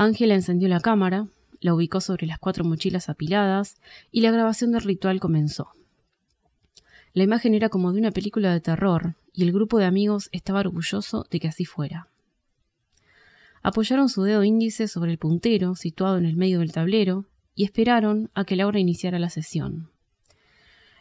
Ángela 0.00 0.36
encendió 0.36 0.68
la 0.68 0.78
cámara, 0.78 1.26
la 1.58 1.74
ubicó 1.74 2.00
sobre 2.00 2.28
las 2.28 2.38
cuatro 2.38 2.64
mochilas 2.64 3.08
apiladas 3.08 3.78
y 4.12 4.20
la 4.20 4.30
grabación 4.30 4.70
del 4.70 4.82
ritual 4.82 5.18
comenzó. 5.18 5.72
La 7.14 7.24
imagen 7.24 7.52
era 7.52 7.68
como 7.68 7.92
de 7.92 7.98
una 7.98 8.12
película 8.12 8.52
de 8.52 8.60
terror 8.60 9.16
y 9.32 9.42
el 9.42 9.50
grupo 9.50 9.76
de 9.76 9.86
amigos 9.86 10.28
estaba 10.30 10.60
orgulloso 10.60 11.26
de 11.32 11.40
que 11.40 11.48
así 11.48 11.64
fuera. 11.64 12.06
Apoyaron 13.60 14.08
su 14.08 14.22
dedo 14.22 14.44
índice 14.44 14.86
sobre 14.86 15.10
el 15.10 15.18
puntero 15.18 15.74
situado 15.74 16.16
en 16.16 16.26
el 16.26 16.36
medio 16.36 16.60
del 16.60 16.70
tablero 16.70 17.24
y 17.56 17.64
esperaron 17.64 18.30
a 18.34 18.44
que 18.44 18.54
Laura 18.54 18.78
iniciara 18.78 19.18
la 19.18 19.30
sesión. 19.30 19.90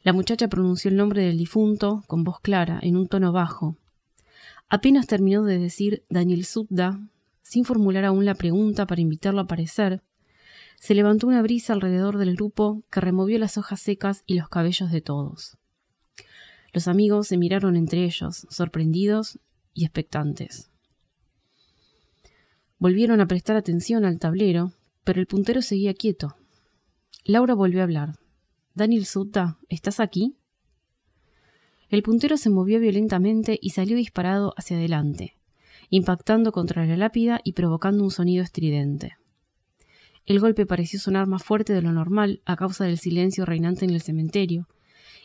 La 0.02 0.12
muchacha 0.12 0.48
pronunció 0.48 0.90
el 0.90 0.98
nombre 0.98 1.24
del 1.24 1.38
difunto 1.38 2.04
con 2.08 2.24
voz 2.24 2.40
clara, 2.40 2.80
en 2.82 2.98
un 2.98 3.08
tono 3.08 3.32
bajo. 3.32 3.78
Apenas 4.70 5.06
terminó 5.06 5.44
de 5.44 5.60
decir 5.60 6.04
Daniel 6.10 6.46
Subda, 6.46 7.00
sin 7.48 7.64
formular 7.64 8.04
aún 8.04 8.26
la 8.26 8.36
pregunta 8.36 8.86
para 8.86 9.00
invitarlo 9.00 9.40
a 9.40 9.44
aparecer, 9.44 10.04
se 10.76 10.94
levantó 10.94 11.28
una 11.28 11.42
brisa 11.42 11.72
alrededor 11.72 12.18
del 12.18 12.36
grupo 12.36 12.84
que 12.92 13.00
removió 13.00 13.40
las 13.40 13.58
hojas 13.58 13.80
secas 13.80 14.24
y 14.26 14.36
los 14.36 14.50
cabellos 14.50 14.92
de 14.92 15.00
todos. 15.00 15.58
Los 16.74 16.90
amigos 16.90 17.30
se 17.30 17.38
miraron 17.38 17.78
entre 17.78 18.04
ellos, 18.04 18.48
sorprendidos 18.50 19.40
y 19.74 19.86
expectantes. 19.86 20.70
Volvieron 22.80 23.22
a 23.22 23.28
prestar 23.28 23.56
atención 23.56 24.04
al 24.04 24.20
tablero, 24.20 24.74
pero 25.06 25.22
el 25.22 25.26
puntero 25.26 25.62
seguía 25.62 25.94
quieto. 25.94 26.36
Laura 27.24 27.54
volvió 27.54 27.80
a 27.80 27.84
hablar. 27.84 28.20
Daniel 28.74 29.06
Sutta, 29.06 29.58
¿estás 29.70 30.02
aquí? 30.02 30.36
El 31.88 32.04
puntero 32.04 32.36
se 32.36 32.50
movió 32.50 32.82
violentamente 32.82 33.58
y 33.62 33.70
salió 33.70 33.96
disparado 33.96 34.54
hacia 34.58 34.76
adelante, 34.76 35.37
impactando 35.90 36.52
contra 36.52 36.86
la 36.86 36.98
lápida 36.98 37.40
y 37.44 37.54
provocando 37.54 38.04
un 38.04 38.12
sonido 38.12 38.44
estridente. 38.44 39.18
El 40.26 40.40
golpe 40.40 40.66
pareció 40.66 41.00
sonar 41.00 41.28
más 41.28 41.44
fuerte 41.44 41.74
de 41.74 41.82
lo 41.82 41.92
normal 41.94 42.42
a 42.46 42.58
causa 42.58 42.86
del 42.86 42.98
silencio 42.98 43.46
reinante 43.46 43.86
en 43.86 43.92
el 43.92 44.02
cementerio, 44.02 44.68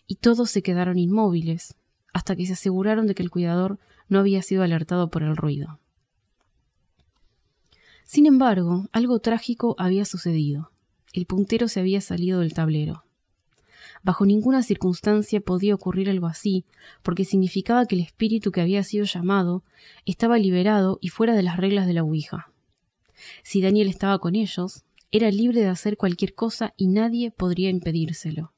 y 0.06 0.16
todos 0.16 0.50
se 0.50 0.62
quedaron 0.62 0.98
inmóviles, 0.98 1.74
hasta 2.12 2.36
que 2.36 2.46
se 2.46 2.52
aseguraron 2.52 3.06
de 3.06 3.14
que 3.14 3.22
el 3.22 3.30
cuidador 3.30 3.78
no 4.08 4.18
había 4.18 4.42
sido 4.42 4.62
alertado 4.62 5.10
por 5.10 5.22
el 5.22 5.36
ruido. 5.36 5.80
Sin 8.04 8.26
embargo, 8.26 8.88
algo 8.92 9.20
trágico 9.20 9.74
había 9.78 10.04
sucedido. 10.04 10.70
El 11.12 11.26
puntero 11.26 11.66
se 11.68 11.80
había 11.80 12.00
salido 12.00 12.40
del 12.40 12.52
tablero. 12.52 13.04
Bajo 14.02 14.26
ninguna 14.26 14.62
circunstancia 14.62 15.40
podía 15.40 15.74
ocurrir 15.74 16.10
algo 16.10 16.26
así, 16.26 16.64
porque 17.02 17.24
significaba 17.24 17.86
que 17.86 17.94
el 17.94 18.00
espíritu 18.00 18.50
que 18.50 18.60
había 18.60 18.82
sido 18.82 19.04
llamado 19.04 19.62
estaba 20.06 20.38
liberado 20.38 20.98
y 21.00 21.08
fuera 21.08 21.34
de 21.34 21.42
las 21.42 21.56
reglas 21.56 21.86
de 21.86 21.92
la 21.92 22.02
Ouija. 22.02 22.52
Si 23.44 23.62
Daniel 23.62 23.88
estaba 23.88 24.18
con 24.18 24.34
ellos, 24.34 24.84
era 25.12 25.30
libre 25.30 25.60
de 25.60 25.68
hacer 25.68 25.96
cualquier 25.96 26.34
cosa 26.34 26.74
y 26.76 26.88
nadie 26.88 27.30
podría 27.30 27.70
impedírselo. 27.70 28.52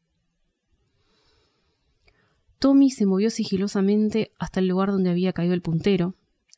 Tommy 2.58 2.90
se 2.90 3.04
movió 3.04 3.28
sigilosamente 3.28 4.32
hasta 4.38 4.60
el 4.60 4.68
lugar 4.68 4.90
donde 4.90 5.10
había 5.10 5.34
caído 5.34 5.52
el 5.52 5.60
puntero, 5.60 6.14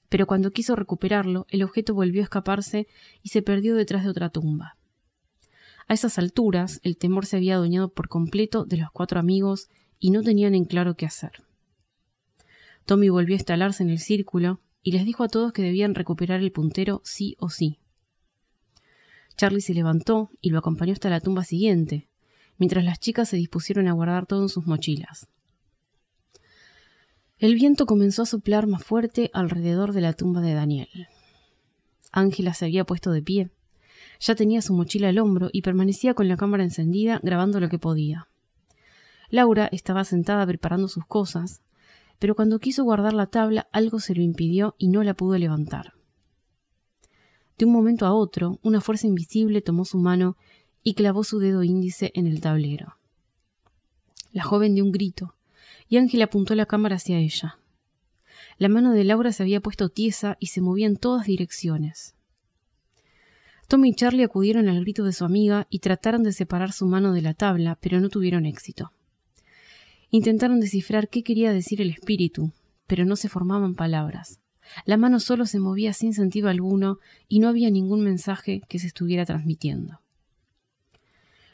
pero 0.08 0.28
cuando 0.28 0.52
quiso 0.52 0.76
recuperarlo, 0.76 1.46
el 1.48 1.64
objeto 1.64 1.94
volvió 1.94 2.20
a 2.22 2.24
escaparse 2.24 2.86
y 3.22 3.30
se 3.30 3.42
perdió 3.42 3.74
detrás 3.74 4.04
de 4.04 4.10
otra 4.10 4.28
tumba. 4.30 4.75
A 5.88 5.94
esas 5.94 6.18
alturas, 6.18 6.80
el 6.82 6.96
temor 6.96 7.26
se 7.26 7.36
había 7.36 7.54
adueñado 7.54 7.88
por 7.88 8.08
completo 8.08 8.64
de 8.64 8.76
los 8.76 8.90
cuatro 8.90 9.20
amigos 9.20 9.68
y 9.98 10.10
no 10.10 10.22
tenían 10.22 10.54
en 10.54 10.64
claro 10.64 10.96
qué 10.96 11.06
hacer. 11.06 11.44
Tommy 12.84 13.08
volvió 13.08 13.34
a 13.34 13.38
instalarse 13.38 13.82
en 13.82 13.90
el 13.90 13.98
círculo 13.98 14.60
y 14.82 14.92
les 14.92 15.04
dijo 15.04 15.24
a 15.24 15.28
todos 15.28 15.52
que 15.52 15.62
debían 15.62 15.94
recuperar 15.94 16.40
el 16.40 16.52
puntero 16.52 17.02
sí 17.04 17.36
o 17.38 17.50
sí. 17.50 17.78
Charlie 19.36 19.60
se 19.60 19.74
levantó 19.74 20.30
y 20.40 20.50
lo 20.50 20.58
acompañó 20.58 20.92
hasta 20.92 21.10
la 21.10 21.20
tumba 21.20 21.44
siguiente, 21.44 22.08
mientras 22.58 22.84
las 22.84 22.98
chicas 22.98 23.28
se 23.28 23.36
dispusieron 23.36 23.86
a 23.88 23.92
guardar 23.92 24.26
todo 24.26 24.42
en 24.42 24.48
sus 24.48 24.66
mochilas. 24.66 25.28
El 27.38 27.54
viento 27.54 27.84
comenzó 27.84 28.22
a 28.22 28.26
soplar 28.26 28.66
más 28.66 28.82
fuerte 28.82 29.30
alrededor 29.34 29.92
de 29.92 30.00
la 30.00 30.14
tumba 30.14 30.40
de 30.40 30.54
Daniel. 30.54 31.08
Ángela 32.12 32.54
se 32.54 32.64
había 32.64 32.84
puesto 32.84 33.10
de 33.10 33.22
pie, 33.22 33.50
ya 34.20 34.34
tenía 34.34 34.62
su 34.62 34.74
mochila 34.74 35.08
al 35.08 35.18
hombro 35.18 35.50
y 35.52 35.62
permanecía 35.62 36.14
con 36.14 36.28
la 36.28 36.36
cámara 36.36 36.64
encendida 36.64 37.20
grabando 37.22 37.60
lo 37.60 37.68
que 37.68 37.78
podía. 37.78 38.28
Laura 39.28 39.68
estaba 39.72 40.04
sentada 40.04 40.46
preparando 40.46 40.88
sus 40.88 41.04
cosas, 41.06 41.62
pero 42.18 42.34
cuando 42.34 42.58
quiso 42.58 42.84
guardar 42.84 43.12
la 43.12 43.26
tabla 43.26 43.68
algo 43.72 44.00
se 44.00 44.14
lo 44.14 44.22
impidió 44.22 44.74
y 44.78 44.88
no 44.88 45.02
la 45.02 45.14
pudo 45.14 45.36
levantar. 45.38 45.94
De 47.58 47.64
un 47.64 47.72
momento 47.72 48.06
a 48.06 48.12
otro, 48.12 48.58
una 48.62 48.80
fuerza 48.80 49.06
invisible 49.06 49.62
tomó 49.62 49.84
su 49.84 49.98
mano 49.98 50.36
y 50.82 50.94
clavó 50.94 51.24
su 51.24 51.38
dedo 51.38 51.62
índice 51.62 52.12
en 52.14 52.26
el 52.26 52.40
tablero. 52.40 52.96
La 54.32 54.42
joven 54.42 54.74
dio 54.74 54.84
un 54.84 54.92
grito, 54.92 55.34
y 55.88 55.96
Ángel 55.96 56.22
apuntó 56.22 56.54
la 56.54 56.66
cámara 56.66 56.96
hacia 56.96 57.18
ella. 57.18 57.58
La 58.58 58.68
mano 58.68 58.92
de 58.92 59.04
Laura 59.04 59.32
se 59.32 59.42
había 59.42 59.60
puesto 59.60 59.88
tiesa 59.88 60.36
y 60.40 60.48
se 60.48 60.60
movía 60.60 60.86
en 60.86 60.96
todas 60.96 61.26
direcciones. 61.26 62.15
Tommy 63.68 63.90
y 63.90 63.94
Charlie 63.94 64.22
acudieron 64.22 64.68
al 64.68 64.80
grito 64.80 65.02
de 65.02 65.12
su 65.12 65.24
amiga 65.24 65.66
y 65.70 65.80
trataron 65.80 66.22
de 66.22 66.32
separar 66.32 66.72
su 66.72 66.86
mano 66.86 67.12
de 67.12 67.22
la 67.22 67.34
tabla, 67.34 67.76
pero 67.80 68.00
no 68.00 68.08
tuvieron 68.08 68.46
éxito. 68.46 68.92
Intentaron 70.10 70.60
descifrar 70.60 71.08
qué 71.08 71.24
quería 71.24 71.52
decir 71.52 71.80
el 71.80 71.90
espíritu, 71.90 72.52
pero 72.86 73.04
no 73.04 73.16
se 73.16 73.28
formaban 73.28 73.74
palabras. 73.74 74.40
La 74.84 74.96
mano 74.96 75.20
solo 75.20 75.46
se 75.46 75.58
movía 75.58 75.92
sin 75.92 76.12
sentido 76.12 76.48
alguno 76.48 76.98
y 77.28 77.40
no 77.40 77.48
había 77.48 77.70
ningún 77.70 78.02
mensaje 78.02 78.62
que 78.68 78.78
se 78.78 78.86
estuviera 78.86 79.24
transmitiendo. 79.24 80.00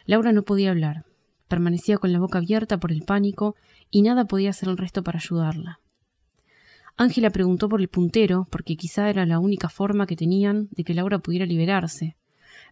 Laura 0.05 0.33
no 0.33 0.43
podía 0.43 0.71
hablar, 0.71 1.05
permanecía 1.49 1.99
con 1.99 2.13
la 2.13 2.19
boca 2.19 2.39
abierta 2.39 2.79
por 2.79 2.93
el 2.93 3.03
pánico 3.03 3.57
y 3.91 4.03
nada 4.03 4.27
podía 4.27 4.51
hacer 4.51 4.69
el 4.69 4.79
resto 4.79 5.03
para 5.03 5.19
ayudarla. 5.19 5.81
Ángela 6.97 7.31
preguntó 7.31 7.69
por 7.69 7.81
el 7.81 7.89
puntero, 7.89 8.47
porque 8.51 8.77
quizá 8.77 9.09
era 9.09 9.27
la 9.27 9.39
única 9.39 9.69
forma 9.69 10.07
que 10.07 10.17
tenían 10.17 10.69
de 10.73 10.85
que 10.85 10.95
Laura 10.95 11.19
pudiera 11.19 11.47
liberarse, 11.47 12.17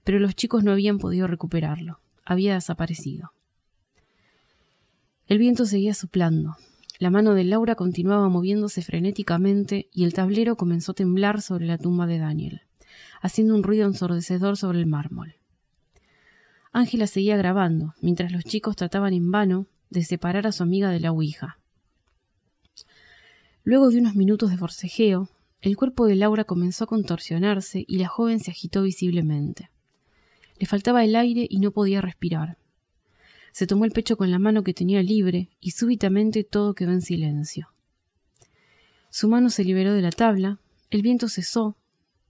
pero 0.04 0.18
los 0.18 0.34
chicos 0.34 0.64
no 0.64 0.72
habían 0.72 0.98
podido 0.98 1.26
recuperarlo. 1.26 2.00
Había 2.24 2.54
desaparecido. 2.54 3.32
El 5.26 5.38
viento 5.38 5.64
seguía 5.64 5.94
soplando. 5.94 6.56
La 6.98 7.10
mano 7.10 7.34
de 7.34 7.44
Laura 7.44 7.76
continuaba 7.76 8.28
moviéndose 8.28 8.82
frenéticamente 8.82 9.88
y 9.92 10.04
el 10.04 10.12
tablero 10.12 10.56
comenzó 10.56 10.92
a 10.92 10.96
temblar 10.96 11.40
sobre 11.40 11.66
la 11.66 11.78
tumba 11.78 12.06
de 12.06 12.18
Daniel, 12.18 12.62
haciendo 13.22 13.54
un 13.54 13.62
ruido 13.62 13.86
ensordecedor 13.86 14.56
sobre 14.56 14.80
el 14.80 14.86
mármol. 14.86 15.36
Ángela 16.72 17.06
seguía 17.06 17.36
grabando, 17.36 17.94
mientras 18.00 18.32
los 18.32 18.44
chicos 18.44 18.76
trataban 18.76 19.14
en 19.14 19.30
vano 19.30 19.66
de 19.88 20.04
separar 20.04 20.46
a 20.46 20.52
su 20.52 20.62
amiga 20.62 20.90
de 20.90 21.00
la 21.00 21.10
Ouija. 21.10 21.59
Luego 23.62 23.90
de 23.90 23.98
unos 23.98 24.14
minutos 24.14 24.50
de 24.50 24.56
forcejeo, 24.56 25.28
el 25.60 25.76
cuerpo 25.76 26.06
de 26.06 26.16
Laura 26.16 26.44
comenzó 26.44 26.84
a 26.84 26.86
contorsionarse 26.86 27.84
y 27.86 27.98
la 27.98 28.08
joven 28.08 28.40
se 28.40 28.50
agitó 28.50 28.82
visiblemente. 28.82 29.70
Le 30.58 30.66
faltaba 30.66 31.04
el 31.04 31.14
aire 31.14 31.46
y 31.48 31.60
no 31.60 31.70
podía 31.70 32.00
respirar. 32.00 32.56
Se 33.52 33.66
tomó 33.66 33.84
el 33.84 33.92
pecho 33.92 34.16
con 34.16 34.30
la 34.30 34.38
mano 34.38 34.62
que 34.62 34.72
tenía 34.72 35.02
libre 35.02 35.50
y 35.60 35.72
súbitamente 35.72 36.44
todo 36.44 36.74
quedó 36.74 36.92
en 36.92 37.02
silencio. 37.02 37.68
Su 39.10 39.28
mano 39.28 39.50
se 39.50 39.64
liberó 39.64 39.92
de 39.92 40.02
la 40.02 40.12
tabla, 40.12 40.58
el 40.90 41.02
viento 41.02 41.28
cesó 41.28 41.76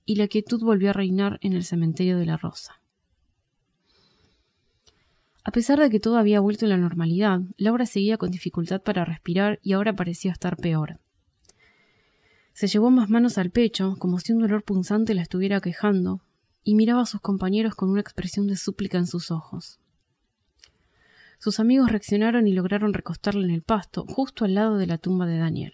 y 0.07 0.17
la 0.17 0.27
quietud 0.27 0.61
volvió 0.63 0.91
a 0.91 0.95
reinar 0.95 1.39
en 1.43 1.53
el 1.53 1.65
cementerio 1.65 2.19
de 2.19 2.27
la 2.27 2.37
Rosa. 2.37 2.81
A 5.45 5.53
pesar 5.53 5.79
de 5.79 5.91
que 5.91 6.01
todo 6.01 6.19
había 6.19 6.41
vuelto 6.41 6.67
a 6.67 6.69
la 6.69 6.77
normalidad, 6.77 7.41
Laura 7.57 7.87
seguía 7.87 8.17
con 8.17 8.31
dificultad 8.31 8.83
para 8.83 9.05
respirar 9.05 9.61
y 9.63 9.73
ahora 9.73 9.95
parecía 9.95 10.33
estar 10.33 10.57
peor. 10.57 10.99
Se 12.61 12.67
llevó 12.67 12.91
más 12.91 13.09
manos 13.09 13.39
al 13.39 13.49
pecho, 13.49 13.97
como 13.99 14.19
si 14.19 14.35
un 14.35 14.41
dolor 14.41 14.65
punzante 14.65 15.15
la 15.15 15.23
estuviera 15.23 15.63
quejando, 15.63 16.21
y 16.63 16.75
miraba 16.75 17.01
a 17.01 17.07
sus 17.07 17.23
compañeros 17.23 17.75
con 17.75 17.89
una 17.89 18.03
expresión 18.03 18.49
de 18.49 18.57
súplica 18.57 18.99
en 18.99 19.07
sus 19.07 19.31
ojos. 19.31 19.81
Sus 21.39 21.59
amigos 21.59 21.91
reaccionaron 21.91 22.47
y 22.47 22.53
lograron 22.53 22.93
recostarla 22.93 23.47
en 23.47 23.51
el 23.51 23.63
pasto, 23.63 24.05
justo 24.07 24.45
al 24.45 24.53
lado 24.53 24.77
de 24.77 24.87
la 24.87 24.99
tumba 24.99 25.25
de 25.25 25.39
Daniel. 25.39 25.73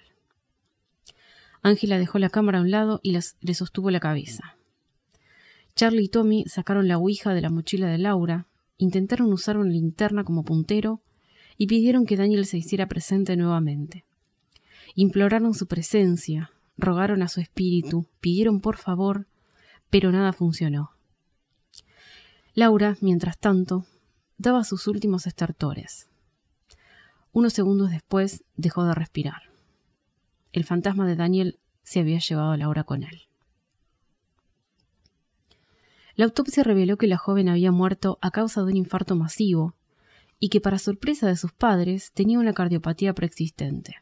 Ángela 1.61 1.99
dejó 1.99 2.21
la 2.21 2.31
cámara 2.31 2.61
a 2.61 2.63
un 2.63 2.71
lado 2.71 3.01
y 3.03 3.19
le 3.41 3.55
sostuvo 3.55 3.91
la 3.91 3.99
cabeza. 3.99 4.57
Charlie 5.75 6.05
y 6.05 6.09
Tommy 6.09 6.45
sacaron 6.45 6.87
la 6.87 6.99
ouija 6.99 7.35
de 7.35 7.41
la 7.41 7.51
mochila 7.51 7.89
de 7.89 7.99
Laura, 7.99 8.47
intentaron 8.79 9.33
usar 9.33 9.57
una 9.57 9.73
linterna 9.73 10.23
como 10.23 10.45
puntero 10.45 11.01
y 11.59 11.67
pidieron 11.67 12.07
que 12.07 12.17
Daniel 12.17 12.47
se 12.47 12.59
hiciera 12.59 12.87
presente 12.87 13.37
nuevamente. 13.37 14.05
Imploraron 14.95 15.53
su 15.53 15.67
presencia, 15.67 16.53
rogaron 16.77 17.23
a 17.23 17.29
su 17.29 17.41
espíritu, 17.41 18.07
pidieron 18.21 18.61
por 18.61 18.77
favor, 18.77 19.27
pero 19.91 20.13
nada 20.13 20.33
funcionó. 20.33 20.93
Laura, 22.55 22.97
mientras 23.01 23.39
tanto, 23.39 23.85
daba 24.39 24.65
sus 24.65 24.87
últimos 24.87 25.27
estertores. 25.27 26.09
Unos 27.33 27.53
segundos 27.53 27.91
después 27.91 28.45
dejó 28.57 28.85
de 28.85 28.95
respirar. 28.95 29.43
El 30.53 30.65
fantasma 30.65 31.07
de 31.07 31.17
Daniel 31.17 31.59
se 31.83 32.01
había 32.01 32.19
llevado 32.19 32.53
a 32.53 32.57
Laura 32.57 32.85
con 32.85 33.03
él. 33.03 33.23
La 36.15 36.25
autopsia 36.25 36.63
reveló 36.63 36.97
que 36.97 37.07
la 37.07 37.19
joven 37.19 37.51
había 37.51 37.73
muerto 37.73 38.19
a 38.23 38.31
causa 38.31 38.63
de 38.63 38.73
un 38.73 38.77
infarto 38.79 39.17
masivo 39.17 39.75
y 40.41 40.49
que, 40.49 40.63
para 40.63 40.79
sorpresa 40.79 41.27
de 41.27 41.37
sus 41.37 41.53
padres, 41.53 42.11
tenía 42.13 42.39
una 42.39 42.55
cardiopatía 42.55 43.13
preexistente. 43.13 43.97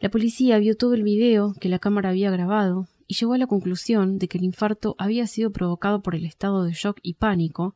La 0.00 0.10
policía 0.10 0.58
vio 0.58 0.76
todo 0.76 0.94
el 0.94 1.02
video 1.02 1.54
que 1.60 1.68
la 1.68 1.78
cámara 1.78 2.08
había 2.08 2.30
grabado 2.30 2.88
y 3.06 3.14
llegó 3.14 3.34
a 3.34 3.38
la 3.38 3.46
conclusión 3.46 4.18
de 4.18 4.28
que 4.28 4.38
el 4.38 4.44
infarto 4.44 4.94
había 4.98 5.26
sido 5.26 5.50
provocado 5.50 6.00
por 6.02 6.14
el 6.14 6.24
estado 6.24 6.64
de 6.64 6.72
shock 6.72 6.98
y 7.02 7.14
pánico 7.14 7.74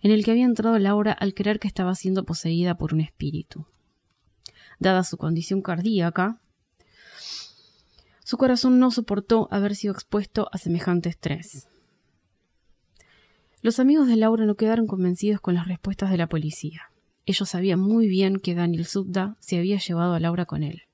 en 0.00 0.10
el 0.10 0.24
que 0.24 0.30
había 0.30 0.46
entrado 0.46 0.78
Laura 0.78 1.12
al 1.12 1.34
creer 1.34 1.58
que 1.58 1.68
estaba 1.68 1.94
siendo 1.94 2.24
poseída 2.24 2.78
por 2.78 2.94
un 2.94 3.00
espíritu. 3.00 3.66
Dada 4.78 5.04
su 5.04 5.18
condición 5.18 5.60
cardíaca, 5.60 6.40
su 8.24 8.38
corazón 8.38 8.78
no 8.78 8.90
soportó 8.90 9.48
haber 9.50 9.74
sido 9.74 9.92
expuesto 9.92 10.48
a 10.52 10.58
semejante 10.58 11.10
estrés. 11.10 11.68
Los 13.60 13.78
amigos 13.78 14.06
de 14.06 14.16
Laura 14.16 14.46
no 14.46 14.54
quedaron 14.54 14.86
convencidos 14.86 15.40
con 15.40 15.54
las 15.54 15.68
respuestas 15.68 16.10
de 16.10 16.16
la 16.16 16.28
policía. 16.28 16.90
ellos 17.26 17.48
sabían 17.48 17.80
muy 17.80 18.06
bien 18.08 18.38
que 18.38 18.54
Daniel 18.54 18.86
Subda 18.86 19.36
se 19.38 19.58
había 19.58 19.78
llevado 19.78 20.14
a 20.14 20.20
Laura 20.20 20.46
con 20.46 20.62
él. 20.62 20.87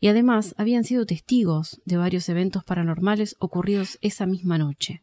Y 0.00 0.08
además 0.08 0.54
habían 0.58 0.84
sido 0.84 1.06
testigos 1.06 1.80
de 1.84 1.96
varios 1.96 2.28
eventos 2.28 2.64
paranormales 2.64 3.36
ocurridos 3.40 3.98
esa 4.00 4.26
misma 4.26 4.58
noche, 4.58 5.02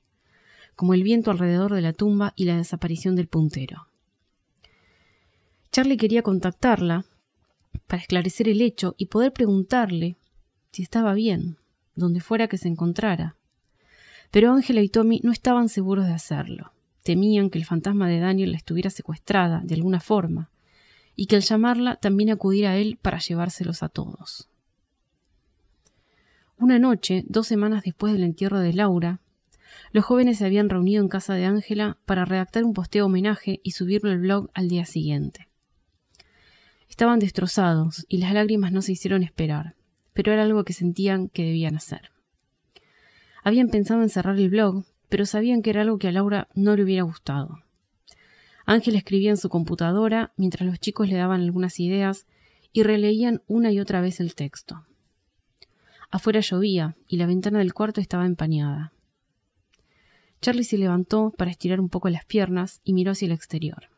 como 0.76 0.94
el 0.94 1.04
viento 1.04 1.32
alrededor 1.32 1.74
de 1.74 1.82
la 1.82 1.94
tumba 1.94 2.34
y 2.36 2.46
la 2.46 2.58
desaparición 2.58 3.16
del 3.16 3.28
puntero. 3.28 3.88
Charlie 5.72 5.98
quería 5.98 6.22
contactarla 6.22 7.06
para 7.88 8.02
esclarecer 8.02 8.48
el 8.48 8.62
hecho 8.62 8.96
y 8.98 9.08
poder 9.08 9.34
preguntarle 9.34 10.16
si 10.72 10.84
estaba 10.84 11.14
bien, 11.14 11.58
donde 11.96 12.22
fuera 12.22 12.48
que 12.48 12.58
se 12.58 12.68
encontrara. 12.68 13.36
Pero 14.32 14.54
Ángela 14.54 14.82
y 14.82 14.90
Tommy 14.90 15.22
no 15.24 15.32
estaban 15.32 15.70
seguros 15.70 16.06
de 16.06 16.14
hacerlo. 16.14 16.72
Temían 17.04 17.50
que 17.50 17.58
el 17.58 17.66
fantasma 17.66 18.08
de 18.10 18.20
Daniel 18.20 18.52
la 18.52 18.58
estuviera 18.58 18.90
secuestrada 18.90 19.62
de 19.64 19.76
alguna 19.76 20.00
forma, 20.00 20.50
y 21.16 21.28
que 21.28 21.36
al 21.36 21.44
llamarla 21.44 21.96
también 21.98 22.30
acudiera 22.32 22.72
a 22.72 22.78
él 22.78 22.98
para 23.02 23.20
llevárselos 23.20 23.84
a 23.84 23.90
todos. 23.90 24.50
Una 26.58 26.80
noche, 26.80 27.26
dos 27.28 27.48
semanas 27.48 27.84
después 27.84 28.14
del 28.14 28.24
entierro 28.24 28.60
de 28.60 28.72
Laura, 28.72 29.20
los 29.92 30.06
jóvenes 30.06 30.38
se 30.38 30.46
habían 30.46 30.70
reunido 30.70 31.04
en 31.04 31.10
casa 31.10 31.34
de 31.34 31.44
Ángela 31.44 31.98
para 32.06 32.24
redactar 32.24 32.64
un 32.64 32.74
posteo 32.74 33.08
homenaje 33.08 33.60
y 33.62 33.72
subirlo 33.72 34.10
al 34.10 34.20
blog 34.20 34.50
al 34.54 34.70
día 34.70 34.86
siguiente. 34.86 35.50
Estaban 36.90 37.20
destrozados 37.20 38.06
y 38.08 38.20
las 38.20 38.34
lágrimas 38.34 38.72
no 38.72 38.82
se 38.82 38.94
hicieron 38.94 39.22
esperar, 39.22 39.76
pero 40.14 40.32
era 40.32 40.44
algo 40.44 40.64
que 40.64 40.72
sentían 40.72 41.28
que 41.28 41.44
debían 41.44 41.76
hacer. 41.76 42.12
Habían 43.44 43.68
pensado 43.68 44.02
en 44.02 44.10
cerrar 44.10 44.38
el 44.38 44.50
blog, 44.50 44.86
pero 45.10 45.26
sabían 45.26 45.62
que 45.62 45.72
era 45.72 45.82
algo 45.82 45.98
que 45.98 46.08
a 46.08 46.14
Laura 46.14 46.48
no 46.56 46.76
le 46.78 46.84
hubiera 46.84 47.04
gustado. 47.04 47.60
Ángel 48.66 48.96
escribía 48.96 49.30
en 49.30 49.38
su 49.38 49.50
computadora 49.50 50.32
mientras 50.38 50.66
los 50.68 50.80
chicos 50.80 51.10
le 51.10 51.18
daban 51.18 51.42
algunas 51.42 51.82
ideas 51.82 52.28
y 52.72 52.84
releían 52.84 53.44
una 53.48 53.74
y 53.74 53.80
otra 53.82 54.00
vez 54.00 54.22
el 54.22 54.36
texto. 54.36 54.86
Afuera 56.12 56.40
llovía 56.40 56.96
y 57.08 57.18
la 57.18 57.26
ventana 57.26 57.60
del 57.60 57.74
cuarto 57.74 58.02
estaba 58.02 58.26
empañada. 58.26 58.94
Charlie 60.42 60.64
se 60.64 60.78
levantó 60.78 61.34
para 61.38 61.52
estirar 61.52 61.80
un 61.80 61.90
poco 61.90 62.10
las 62.10 62.26
piernas 62.26 62.82
y 62.84 62.94
miró 62.94 63.12
hacia 63.12 63.26
el 63.26 63.32
exterior. 63.32 63.90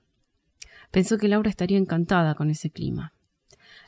Pensó 0.91 1.17
que 1.17 1.27
Laura 1.27 1.49
estaría 1.49 1.77
encantada 1.77 2.35
con 2.35 2.49
ese 2.49 2.69
clima. 2.69 3.13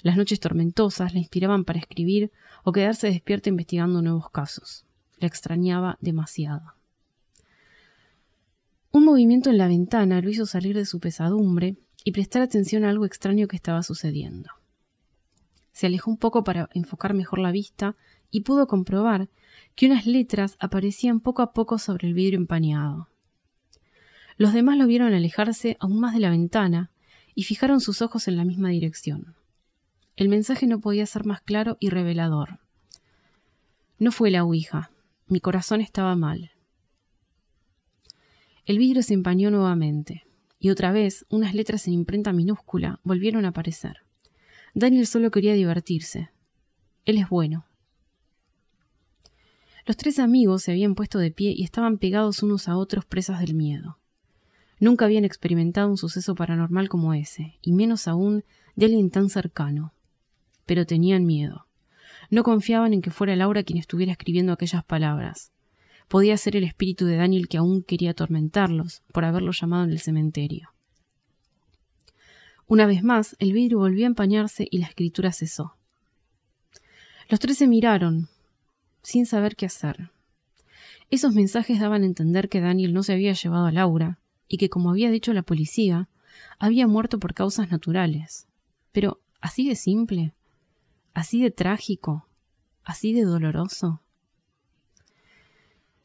Las 0.02 0.18
noches 0.18 0.40
tormentosas 0.40 1.14
la 1.14 1.20
inspiraban 1.20 1.64
para 1.64 1.80
escribir 1.80 2.32
o 2.64 2.72
quedarse 2.72 3.08
despierta 3.08 3.50
investigando 3.50 4.02
nuevos 4.02 4.30
casos. 4.30 4.86
La 5.18 5.28
extrañaba 5.28 5.98
demasiado. 6.02 6.74
Un 8.92 9.06
movimiento 9.06 9.50
en 9.50 9.58
la 9.58 9.68
ventana 9.68 10.22
lo 10.22 10.30
hizo 10.30 10.46
salir 10.46 10.76
de 10.76 10.86
su 10.86 11.00
pesadumbre 11.00 11.78
y 12.04 12.12
prestar 12.12 12.42
atención 12.42 12.84
a 12.84 12.90
algo 12.90 13.06
extraño 13.06 13.48
que 13.48 13.56
estaba 13.56 13.84
sucediendo. 13.84 14.50
Se 15.80 15.88
alejó 15.88 16.12
un 16.12 16.18
poco 16.18 16.44
para 16.44 16.68
enfocar 16.74 17.14
mejor 17.14 17.40
la 17.40 17.54
vista 17.54 17.96
y 18.32 18.42
pudo 18.42 18.68
comprobar 18.68 19.30
que 19.76 19.86
unas 19.86 20.06
letras 20.06 20.58
aparecían 20.60 21.22
poco 21.22 21.42
a 21.42 21.54
poco 21.54 21.78
sobre 21.78 22.10
el 22.10 22.14
vidrio 22.14 22.38
empañado. 22.38 23.08
Los 24.36 24.52
demás 24.52 24.78
lo 24.78 24.88
vieron 24.88 25.14
alejarse 25.14 25.78
aún 25.80 26.02
más 26.02 26.14
de 26.14 26.20
la 26.20 26.32
ventana 26.32 26.92
y 27.34 27.44
fijaron 27.44 27.80
sus 27.80 28.02
ojos 28.02 28.28
en 28.28 28.36
la 28.36 28.44
misma 28.44 28.68
dirección. 28.68 29.36
El 30.18 30.28
mensaje 30.28 30.68
no 30.68 30.82
podía 30.82 31.06
ser 31.06 31.24
más 31.24 31.40
claro 31.40 31.78
y 31.80 31.92
revelador. 31.92 32.60
No 34.00 34.12
fue 34.12 34.32
la 34.32 34.44
Ouija. 34.44 34.92
Mi 35.28 35.40
corazón 35.40 35.80
estaba 35.80 36.14
mal. 36.18 36.52
El 38.66 38.80
vidrio 38.80 39.02
se 39.02 39.14
empañó 39.14 39.50
nuevamente, 39.50 40.26
y 40.60 40.72
otra 40.72 40.92
vez 40.92 41.26
unas 41.30 41.54
letras 41.56 41.88
en 41.88 41.94
imprenta 41.94 42.34
minúscula 42.34 43.00
volvieron 43.06 43.46
a 43.46 43.50
aparecer. 43.50 44.09
Daniel 44.74 45.08
solo 45.08 45.32
quería 45.32 45.54
divertirse. 45.54 46.30
Él 47.06 47.18
es 47.18 47.30
bueno. 47.30 47.66
Los 49.86 49.98
tres 49.98 50.20
amigos 50.20 50.64
se 50.64 50.72
habían 50.72 50.94
puesto 50.94 51.18
de 51.18 51.32
pie 51.32 51.54
y 51.56 51.64
estaban 51.64 51.98
pegados 51.98 52.44
unos 52.44 52.68
a 52.68 52.78
otros 52.78 53.06
presas 53.06 53.40
del 53.40 53.56
miedo. 53.56 53.98
Nunca 54.80 55.06
habían 55.06 55.26
experimentado 55.26 55.90
un 55.90 55.98
suceso 55.98 56.36
paranormal 56.36 56.88
como 56.90 57.14
ese, 57.14 57.58
y 57.62 57.74
menos 57.74 58.08
aún 58.08 58.44
de 58.76 58.86
alguien 58.86 59.10
tan 59.10 59.30
cercano. 59.30 59.94
Pero 60.66 60.86
tenían 60.86 61.26
miedo. 61.26 61.66
No 62.30 62.44
confiaban 62.44 62.94
en 62.94 63.02
que 63.02 63.12
fuera 63.12 63.36
Laura 63.36 63.64
quien 63.64 63.80
estuviera 63.80 64.12
escribiendo 64.12 64.54
aquellas 64.54 64.84
palabras. 64.84 65.52
Podía 66.08 66.38
ser 66.38 66.56
el 66.56 66.64
espíritu 66.64 67.06
de 67.06 67.18
Daniel 67.18 67.48
que 67.48 67.58
aún 67.58 67.84
quería 67.84 68.12
atormentarlos 68.12 69.02
por 69.12 69.26
haberlo 69.26 69.52
llamado 69.52 69.84
en 69.86 69.92
el 69.92 70.00
cementerio. 70.00 70.70
Una 72.70 72.86
vez 72.86 73.02
más, 73.04 73.36
el 73.40 73.52
vidrio 73.52 73.80
volvió 73.80 74.06
a 74.06 74.14
empañarse 74.14 74.68
y 74.70 74.78
la 74.78 74.86
escritura 74.86 75.32
cesó. 75.32 75.76
Los 77.28 77.40
tres 77.40 77.58
se 77.58 77.66
miraron, 77.66 78.30
sin 79.02 79.26
saber 79.26 79.56
qué 79.56 79.66
hacer. 79.66 80.12
Esos 81.10 81.34
mensajes 81.34 81.80
daban 81.80 82.04
a 82.04 82.06
entender 82.06 82.48
que 82.48 82.62
Daniel 82.62 82.94
no 82.94 83.02
se 83.02 83.14
había 83.14 83.34
llevado 83.34 83.66
a 83.66 83.72
Laura, 83.72 84.20
y 84.48 84.58
que, 84.58 84.70
como 84.70 84.92
había 84.92 85.10
dicho 85.10 85.34
la 85.34 85.42
policía, 85.42 86.10
había 86.60 86.86
muerto 86.86 87.18
por 87.18 87.34
causas 87.34 87.72
naturales. 87.72 88.48
Pero, 88.92 89.20
¿así 89.42 89.68
de 89.68 89.76
simple? 89.76 90.36
¿Así 91.16 91.42
de 91.42 91.50
trágico? 91.50 92.28
¿Así 92.84 93.14
de 93.14 93.24
doloroso? 93.24 94.04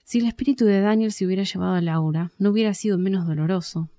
Si 0.03 0.19
el 0.19 0.27
espíritu 0.27 0.65
de 0.65 0.81
Daniel 0.81 1.13
se 1.13 1.27
hubiera 1.27 1.43
llevado 1.43 1.75
a 1.75 1.83
Laura, 1.83 2.33
no 2.39 2.49
hubiera 2.49 2.73
sido 2.73 2.97
menos 2.97 3.27
doloroso. 3.27 3.91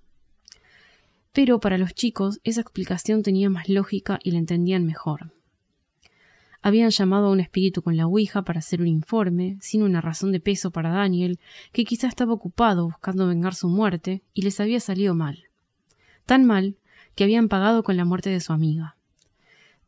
Pero 1.35 1.59
para 1.59 1.77
los 1.77 1.93
chicos 1.93 2.39
esa 2.45 2.61
explicación 2.61 3.21
tenía 3.21 3.49
más 3.49 3.67
lógica 3.67 4.19
y 4.23 4.31
la 4.31 4.37
entendían 4.37 4.85
mejor. 4.85 5.33
Habían 6.61 6.91
llamado 6.91 7.27
a 7.27 7.31
un 7.31 7.41
espíritu 7.41 7.81
con 7.81 7.97
la 7.97 8.07
Ouija 8.07 8.43
para 8.45 8.59
hacer 8.59 8.79
un 8.79 8.87
informe, 8.87 9.57
sin 9.59 9.83
una 9.83 9.99
razón 9.99 10.31
de 10.31 10.39
peso 10.39 10.71
para 10.71 10.91
Daniel, 10.91 11.37
que 11.73 11.83
quizá 11.83 12.07
estaba 12.07 12.31
ocupado 12.31 12.85
buscando 12.85 13.27
vengar 13.27 13.53
su 13.53 13.67
muerte, 13.67 14.23
y 14.33 14.43
les 14.43 14.61
había 14.61 14.79
salido 14.79 15.13
mal. 15.13 15.43
Tan 16.25 16.45
mal 16.45 16.77
que 17.15 17.25
habían 17.25 17.49
pagado 17.49 17.83
con 17.83 17.97
la 17.97 18.05
muerte 18.05 18.29
de 18.29 18.39
su 18.39 18.53
amiga. 18.53 18.95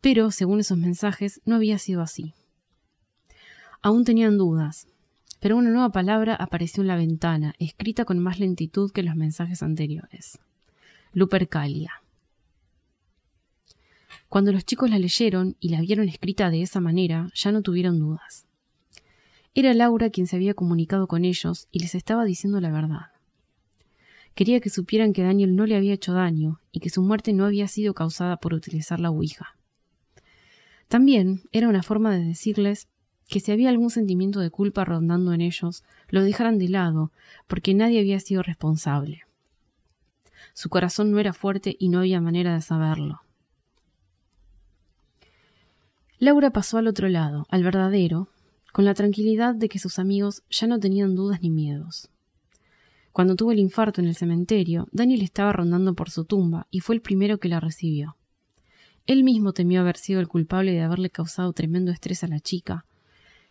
Pero, 0.02 0.32
según 0.32 0.60
esos 0.60 0.78
mensajes, 0.78 1.40
no 1.46 1.56
había 1.56 1.78
sido 1.78 2.02
así. 2.02 2.34
Aún 3.82 4.04
tenían 4.04 4.38
dudas, 4.38 4.90
pero 5.40 5.56
una 5.56 5.70
nueva 5.70 5.94
palabra 5.94 6.36
apareció 6.36 6.82
en 6.82 6.88
la 6.88 6.98
ventana, 6.98 7.56
escrita 7.58 8.04
con 8.04 8.20
más 8.20 8.38
lentitud 8.38 8.92
que 8.92 9.02
los 9.02 9.16
mensajes 9.16 9.64
anteriores. 9.64 10.40
Lupercalia. 11.18 12.04
Cuando 14.30 14.52
los 14.52 14.66
chicos 14.66 14.92
la 14.92 15.00
leyeron 15.00 15.58
y 15.60 15.70
la 15.70 15.82
vieron 15.82 16.08
escrita 16.08 16.52
de 16.52 16.62
esa 16.62 16.80
manera, 16.80 17.32
ya 17.34 17.52
no 17.52 17.64
tuvieron 17.64 17.98
dudas. 17.98 18.46
Era 19.56 19.74
Laura 19.74 20.12
quien 20.12 20.28
se 20.28 20.36
había 20.36 20.54
comunicado 20.54 21.08
con 21.08 21.26
ellos 21.26 21.70
y 21.72 21.80
les 21.80 21.96
estaba 21.96 22.24
diciendo 22.24 22.62
la 22.62 22.70
verdad. 22.70 23.08
Quería 24.36 24.60
que 24.60 24.70
supieran 24.70 25.12
que 25.12 25.24
Daniel 25.24 25.56
no 25.56 25.66
le 25.66 25.76
había 25.76 25.96
hecho 25.96 26.14
daño 26.14 26.62
y 26.72 26.82
que 26.82 26.92
su 26.92 27.02
muerte 27.02 27.34
no 27.34 27.46
había 27.46 27.68
sido 27.68 27.96
causada 27.96 28.38
por 28.38 28.54
utilizar 28.54 29.00
la 29.00 29.10
Ouija. 29.10 29.58
También 30.88 31.42
era 31.52 31.68
una 31.68 31.82
forma 31.82 32.16
de 32.16 32.26
decirles 32.26 32.90
que 33.28 33.40
si 33.40 33.52
había 33.52 33.70
algún 33.70 33.90
sentimiento 33.90 34.40
de 34.40 34.52
culpa 34.52 34.86
rondando 34.86 35.34
en 35.34 35.42
ellos, 35.42 35.84
lo 36.10 36.22
dejaran 36.22 36.60
de 36.60 36.70
lado, 36.70 37.12
porque 37.48 37.74
nadie 37.74 38.02
había 38.02 38.20
sido 38.20 38.44
responsable. 38.44 39.27
Su 40.54 40.70
corazón 40.70 41.12
no 41.12 41.20
era 41.20 41.34
fuerte 41.34 41.76
y 41.80 41.90
no 41.90 42.00
había 42.00 42.22
manera 42.22 42.54
de 42.54 42.62
saberlo. 42.62 43.22
Laura 46.20 46.52
pasó 46.52 46.78
al 46.78 46.88
otro 46.88 47.10
lado, 47.10 47.46
al 47.50 47.64
verdadero, 47.64 48.30
con 48.74 48.86
la 48.86 48.94
tranquilidad 48.94 49.56
de 49.56 49.70
que 49.70 49.80
sus 49.80 50.00
amigos 50.00 50.44
ya 50.50 50.68
no 50.68 50.80
tenían 50.80 51.16
dudas 51.16 51.42
ni 51.42 51.50
miedos. 51.50 52.10
Cuando 53.12 53.36
tuvo 53.36 53.52
el 53.52 53.60
infarto 53.60 54.02
en 54.02 54.08
el 54.08 54.16
cementerio, 54.16 54.88
Daniel 54.92 55.22
estaba 55.22 55.52
rondando 55.52 55.96
por 55.96 56.10
su 56.10 56.26
tumba 56.26 56.68
y 56.70 56.82
fue 56.82 56.96
el 56.96 57.02
primero 57.02 57.40
que 57.40 57.50
la 57.50 57.60
recibió. 57.60 58.16
Él 59.08 59.24
mismo 59.24 59.54
temió 59.54 59.82
haber 59.82 59.98
sido 59.98 60.20
el 60.20 60.28
culpable 60.28 60.74
de 60.74 60.82
haberle 60.82 61.10
causado 61.10 61.54
tremendo 61.54 61.92
estrés 61.92 62.24
a 62.24 62.28
la 62.28 62.40
chica, 62.40 62.86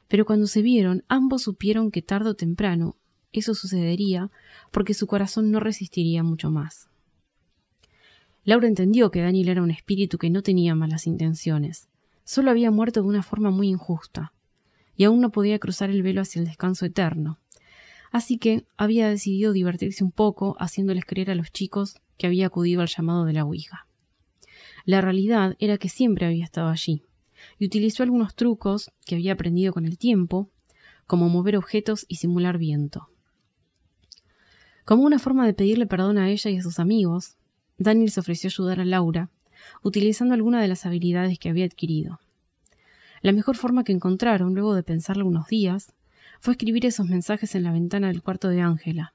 pero 0.07 0.25
cuando 0.25 0.47
se 0.47 0.63
vieron, 0.63 1.03
ambos 1.09 1.43
supieron 1.43 1.91
que 1.91 2.03
tarde 2.03 2.31
o 2.31 2.35
temprano 2.35 2.97
eso 3.33 3.55
sucedería 3.55 4.31
porque 4.71 4.95
su 4.95 5.07
corazón 5.07 5.51
no 5.51 5.61
resistiría 5.61 6.23
mucho 6.23 6.51
más. 6.51 6.89
Laura 8.45 8.69
entendió 8.69 9.11
que 9.11 9.23
Daniel 9.23 9.49
era 9.49 9.63
un 9.63 9.71
espíritu 9.71 10.19
que 10.19 10.31
no 10.31 10.43
tenía 10.43 10.75
malas 10.75 11.07
intenciones, 11.07 11.89
solo 12.25 12.51
había 12.51 12.71
muerto 12.71 13.03
de 13.03 13.09
una 13.09 13.23
forma 13.23 13.51
muy 13.51 13.69
injusta, 13.69 14.33
y 14.97 15.05
aún 15.05 15.21
no 15.21 15.31
podía 15.31 15.59
cruzar 15.59 15.91
el 15.91 16.03
velo 16.03 16.21
hacia 16.21 16.41
el 16.41 16.47
descanso 16.47 16.87
eterno. 16.87 17.39
Así 18.13 18.39
que 18.39 18.65
había 18.77 19.09
decidido 19.09 19.53
divertirse 19.53 20.05
un 20.05 20.13
poco 20.13 20.57
haciéndoles 20.61 21.05
creer 21.05 21.31
a 21.31 21.35
los 21.35 21.51
chicos 21.53 21.97
que 22.19 22.27
había 22.27 22.47
acudido 22.47 22.83
al 22.83 22.89
llamado 22.89 23.25
de 23.25 23.33
la 23.33 23.45
Ouija. 23.45 23.87
La 24.85 25.01
realidad 25.01 25.57
era 25.59 25.77
que 25.77 25.89
siempre 25.89 26.27
había 26.27 26.45
estado 26.45 26.69
allí, 26.69 27.03
y 27.59 27.67
utilizó 27.67 28.03
algunos 28.03 28.35
trucos 28.35 28.93
que 29.05 29.17
había 29.17 29.33
aprendido 29.33 29.73
con 29.73 29.85
el 29.85 29.99
tiempo, 29.99 30.51
como 31.07 31.29
mover 31.29 31.57
objetos 31.57 32.07
y 32.09 32.17
simular 32.17 32.59
viento. 32.59 33.09
Como 34.87 35.03
una 35.03 35.19
forma 35.19 35.45
de 35.45 35.53
pedirle 35.53 35.85
perdón 35.87 36.17
a 36.17 36.31
ella 36.31 36.49
y 36.49 36.59
a 36.59 36.63
sus 36.63 36.79
amigos, 36.79 37.35
Daniel 37.77 38.09
se 38.13 38.21
ofreció 38.21 38.47
ayudar 38.47 38.79
a 38.79 38.85
Laura, 38.85 39.31
utilizando 39.83 40.33
alguna 40.33 40.63
de 40.63 40.69
las 40.69 40.87
habilidades 40.87 41.41
que 41.41 41.49
había 41.49 41.65
adquirido. 41.65 42.21
La 43.21 43.33
mejor 43.33 43.57
forma 43.57 43.83
que 43.83 43.91
encontraron, 43.91 44.55
luego 44.55 44.77
de 44.77 44.85
pensarlo 44.85 45.27
unos 45.27 45.49
días, 45.49 45.93
fue 46.39 46.53
escribir 46.53 46.87
esos 46.87 47.09
mensajes 47.09 47.57
en 47.57 47.65
la 47.65 47.73
ventana 47.73 48.07
del 48.07 48.23
cuarto 48.23 48.49
de 48.49 48.61
Ángela, 48.61 49.13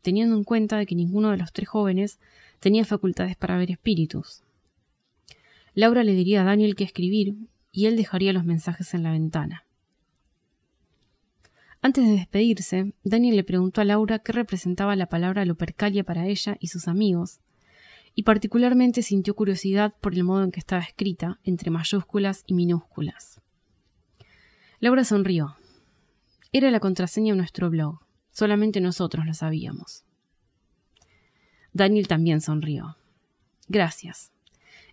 teniendo 0.00 0.34
en 0.34 0.42
cuenta 0.42 0.76
de 0.76 0.86
que 0.86 0.96
ninguno 0.96 1.30
de 1.30 1.36
los 1.36 1.52
tres 1.52 1.68
jóvenes 1.68 2.18
tenía 2.58 2.84
facultades 2.84 3.36
para 3.36 3.56
ver 3.56 3.70
espíritus. 3.70 4.42
Laura 5.72 6.02
le 6.02 6.14
diría 6.14 6.42
a 6.42 6.46
Daniel 6.46 6.74
qué 6.74 6.82
escribir 6.82 7.36
y 7.70 7.86
él 7.86 7.96
dejaría 7.96 8.32
los 8.32 8.44
mensajes 8.44 8.92
en 8.92 9.04
la 9.04 9.12
ventana. 9.12 9.62
Antes 11.84 12.06
de 12.06 12.12
despedirse, 12.12 12.94
Daniel 13.02 13.34
le 13.34 13.42
preguntó 13.42 13.80
a 13.80 13.84
Laura 13.84 14.20
qué 14.20 14.30
representaba 14.30 14.94
la 14.94 15.06
palabra 15.06 15.44
Lupercalia 15.44 16.04
para 16.04 16.26
ella 16.28 16.56
y 16.60 16.68
sus 16.68 16.86
amigos, 16.86 17.40
y 18.14 18.22
particularmente 18.22 19.02
sintió 19.02 19.34
curiosidad 19.34 19.92
por 20.00 20.14
el 20.14 20.22
modo 20.22 20.44
en 20.44 20.52
que 20.52 20.60
estaba 20.60 20.82
escrita, 20.82 21.40
entre 21.42 21.72
mayúsculas 21.72 22.44
y 22.46 22.54
minúsculas. 22.54 23.40
Laura 24.78 25.02
sonrió. 25.02 25.56
Era 26.52 26.70
la 26.70 26.78
contraseña 26.78 27.32
de 27.32 27.38
nuestro 27.38 27.68
blog. 27.68 27.98
Solamente 28.30 28.80
nosotros 28.80 29.26
lo 29.26 29.34
sabíamos. 29.34 30.04
Daniel 31.72 32.06
también 32.06 32.40
sonrió. 32.40 32.96
Gracias. 33.66 34.30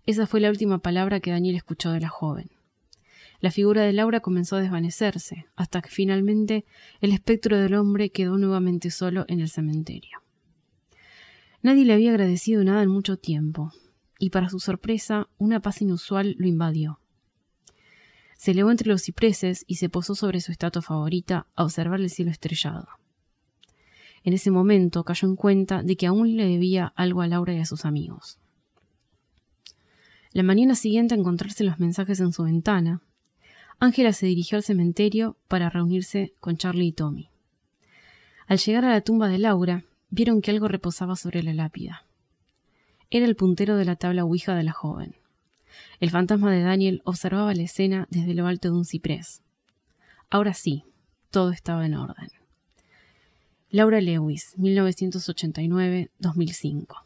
Esa 0.08 0.26
fue 0.26 0.40
la 0.40 0.50
última 0.50 0.80
palabra 0.80 1.20
que 1.20 1.32
Daniel 1.32 1.56
escuchó 1.56 1.92
de 1.92 2.00
la 2.00 2.10
joven. 2.10 2.50
La 3.42 3.52
figura 3.52 3.84
de 3.84 3.94
Laura 3.94 4.20
comenzó 4.20 4.58
a 4.58 4.62
desvanecerse, 4.62 5.46
hasta 5.56 5.82
que 5.82 5.90
finalmente 5.90 6.66
el 7.00 7.14
espectro 7.14 7.58
del 7.58 7.76
hombre 7.76 8.10
quedó 8.10 8.38
nuevamente 8.38 8.92
solo 8.92 9.26
en 9.30 9.40
el 9.40 9.50
cementerio. 9.50 10.20
Nadie 11.62 11.86
le 11.86 11.94
había 11.94 12.12
agradecido 12.12 12.64
nada 12.64 12.84
en 12.84 12.90
mucho 12.90 13.18
tiempo, 13.18 13.72
y 14.18 14.30
para 14.30 14.50
su 14.50 14.60
sorpresa 14.60 15.30
una 15.38 15.62
paz 15.62 15.82
inusual 15.82 16.36
lo 16.38 16.48
invadió. 16.48 17.00
Se 18.38 18.52
elevó 18.52 18.72
entre 18.72 18.90
los 18.90 19.04
cipreses 19.04 19.64
y 19.68 19.76
se 19.76 19.90
posó 19.90 20.16
sobre 20.16 20.42
su 20.42 20.52
estatua 20.52 20.82
favorita 20.82 21.48
a 21.56 21.64
observar 21.64 22.00
el 22.00 22.10
cielo 22.10 22.32
estrellado. 22.32 22.88
En 24.24 24.34
ese 24.34 24.52
momento 24.52 25.04
cayó 25.04 25.28
en 25.28 25.36
cuenta 25.36 25.82
de 25.82 25.96
que 25.96 26.08
aún 26.08 26.36
le 26.36 26.46
debía 26.46 26.94
algo 26.96 27.22
a 27.22 27.28
Laura 27.28 27.54
y 27.54 27.60
a 27.60 27.66
sus 27.66 27.86
amigos. 27.86 28.40
La 30.32 30.44
mañana 30.44 30.76
siguiente 30.76 31.16
a 31.16 31.18
encontrarse 31.18 31.64
los 31.64 31.80
mensajes 31.80 32.20
en 32.20 32.32
su 32.32 32.44
ventana, 32.44 33.02
Ángela 33.80 34.12
se 34.12 34.26
dirigió 34.26 34.58
al 34.58 34.64
cementerio 34.64 35.38
para 35.48 35.70
reunirse 35.70 36.34
con 36.42 36.58
Charlie 36.58 36.88
y 36.88 36.92
Tommy. 36.92 37.30
Al 38.48 38.58
llegar 38.58 38.84
a 38.84 38.90
la 38.90 39.02
tumba 39.02 39.30
de 39.30 39.38
Laura, 39.38 39.86
vieron 40.10 40.42
que 40.42 40.52
algo 40.52 40.68
reposaba 40.68 41.16
sobre 41.16 41.44
la 41.44 41.54
lápida. 41.54 42.04
Era 43.10 43.26
el 43.26 43.38
puntero 43.38 43.78
de 43.78 43.86
la 43.86 43.96
tabla 43.96 44.26
Ouija 44.26 44.54
de 44.54 44.64
la 44.64 44.74
joven. 44.74 45.16
El 46.00 46.10
fantasma 46.10 46.52
de 46.52 46.62
Daniel 46.62 47.02
observaba 47.06 47.54
la 47.54 47.64
escena 47.64 48.06
desde 48.10 48.34
lo 48.34 48.48
alto 48.48 48.70
de 48.70 48.76
un 48.76 48.86
ciprés. 48.86 49.42
Ahora 50.30 50.54
sí, 50.54 50.84
todo 51.32 51.52
estaba 51.52 51.86
en 51.86 51.96
orden. 51.96 52.30
Laura 53.70 54.02
Lewis, 54.02 54.56
1989-2005. 54.58 57.04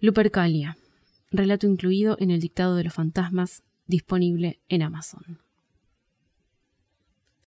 Lupercalia. 0.00 0.76
Relato 1.30 1.66
incluido 1.66 2.16
en 2.20 2.30
el 2.30 2.40
Dictado 2.40 2.76
de 2.76 2.84
los 2.84 2.94
Fantasmas, 2.94 3.64
disponible 3.86 4.60
en 4.68 4.82
Amazon. 4.82 5.40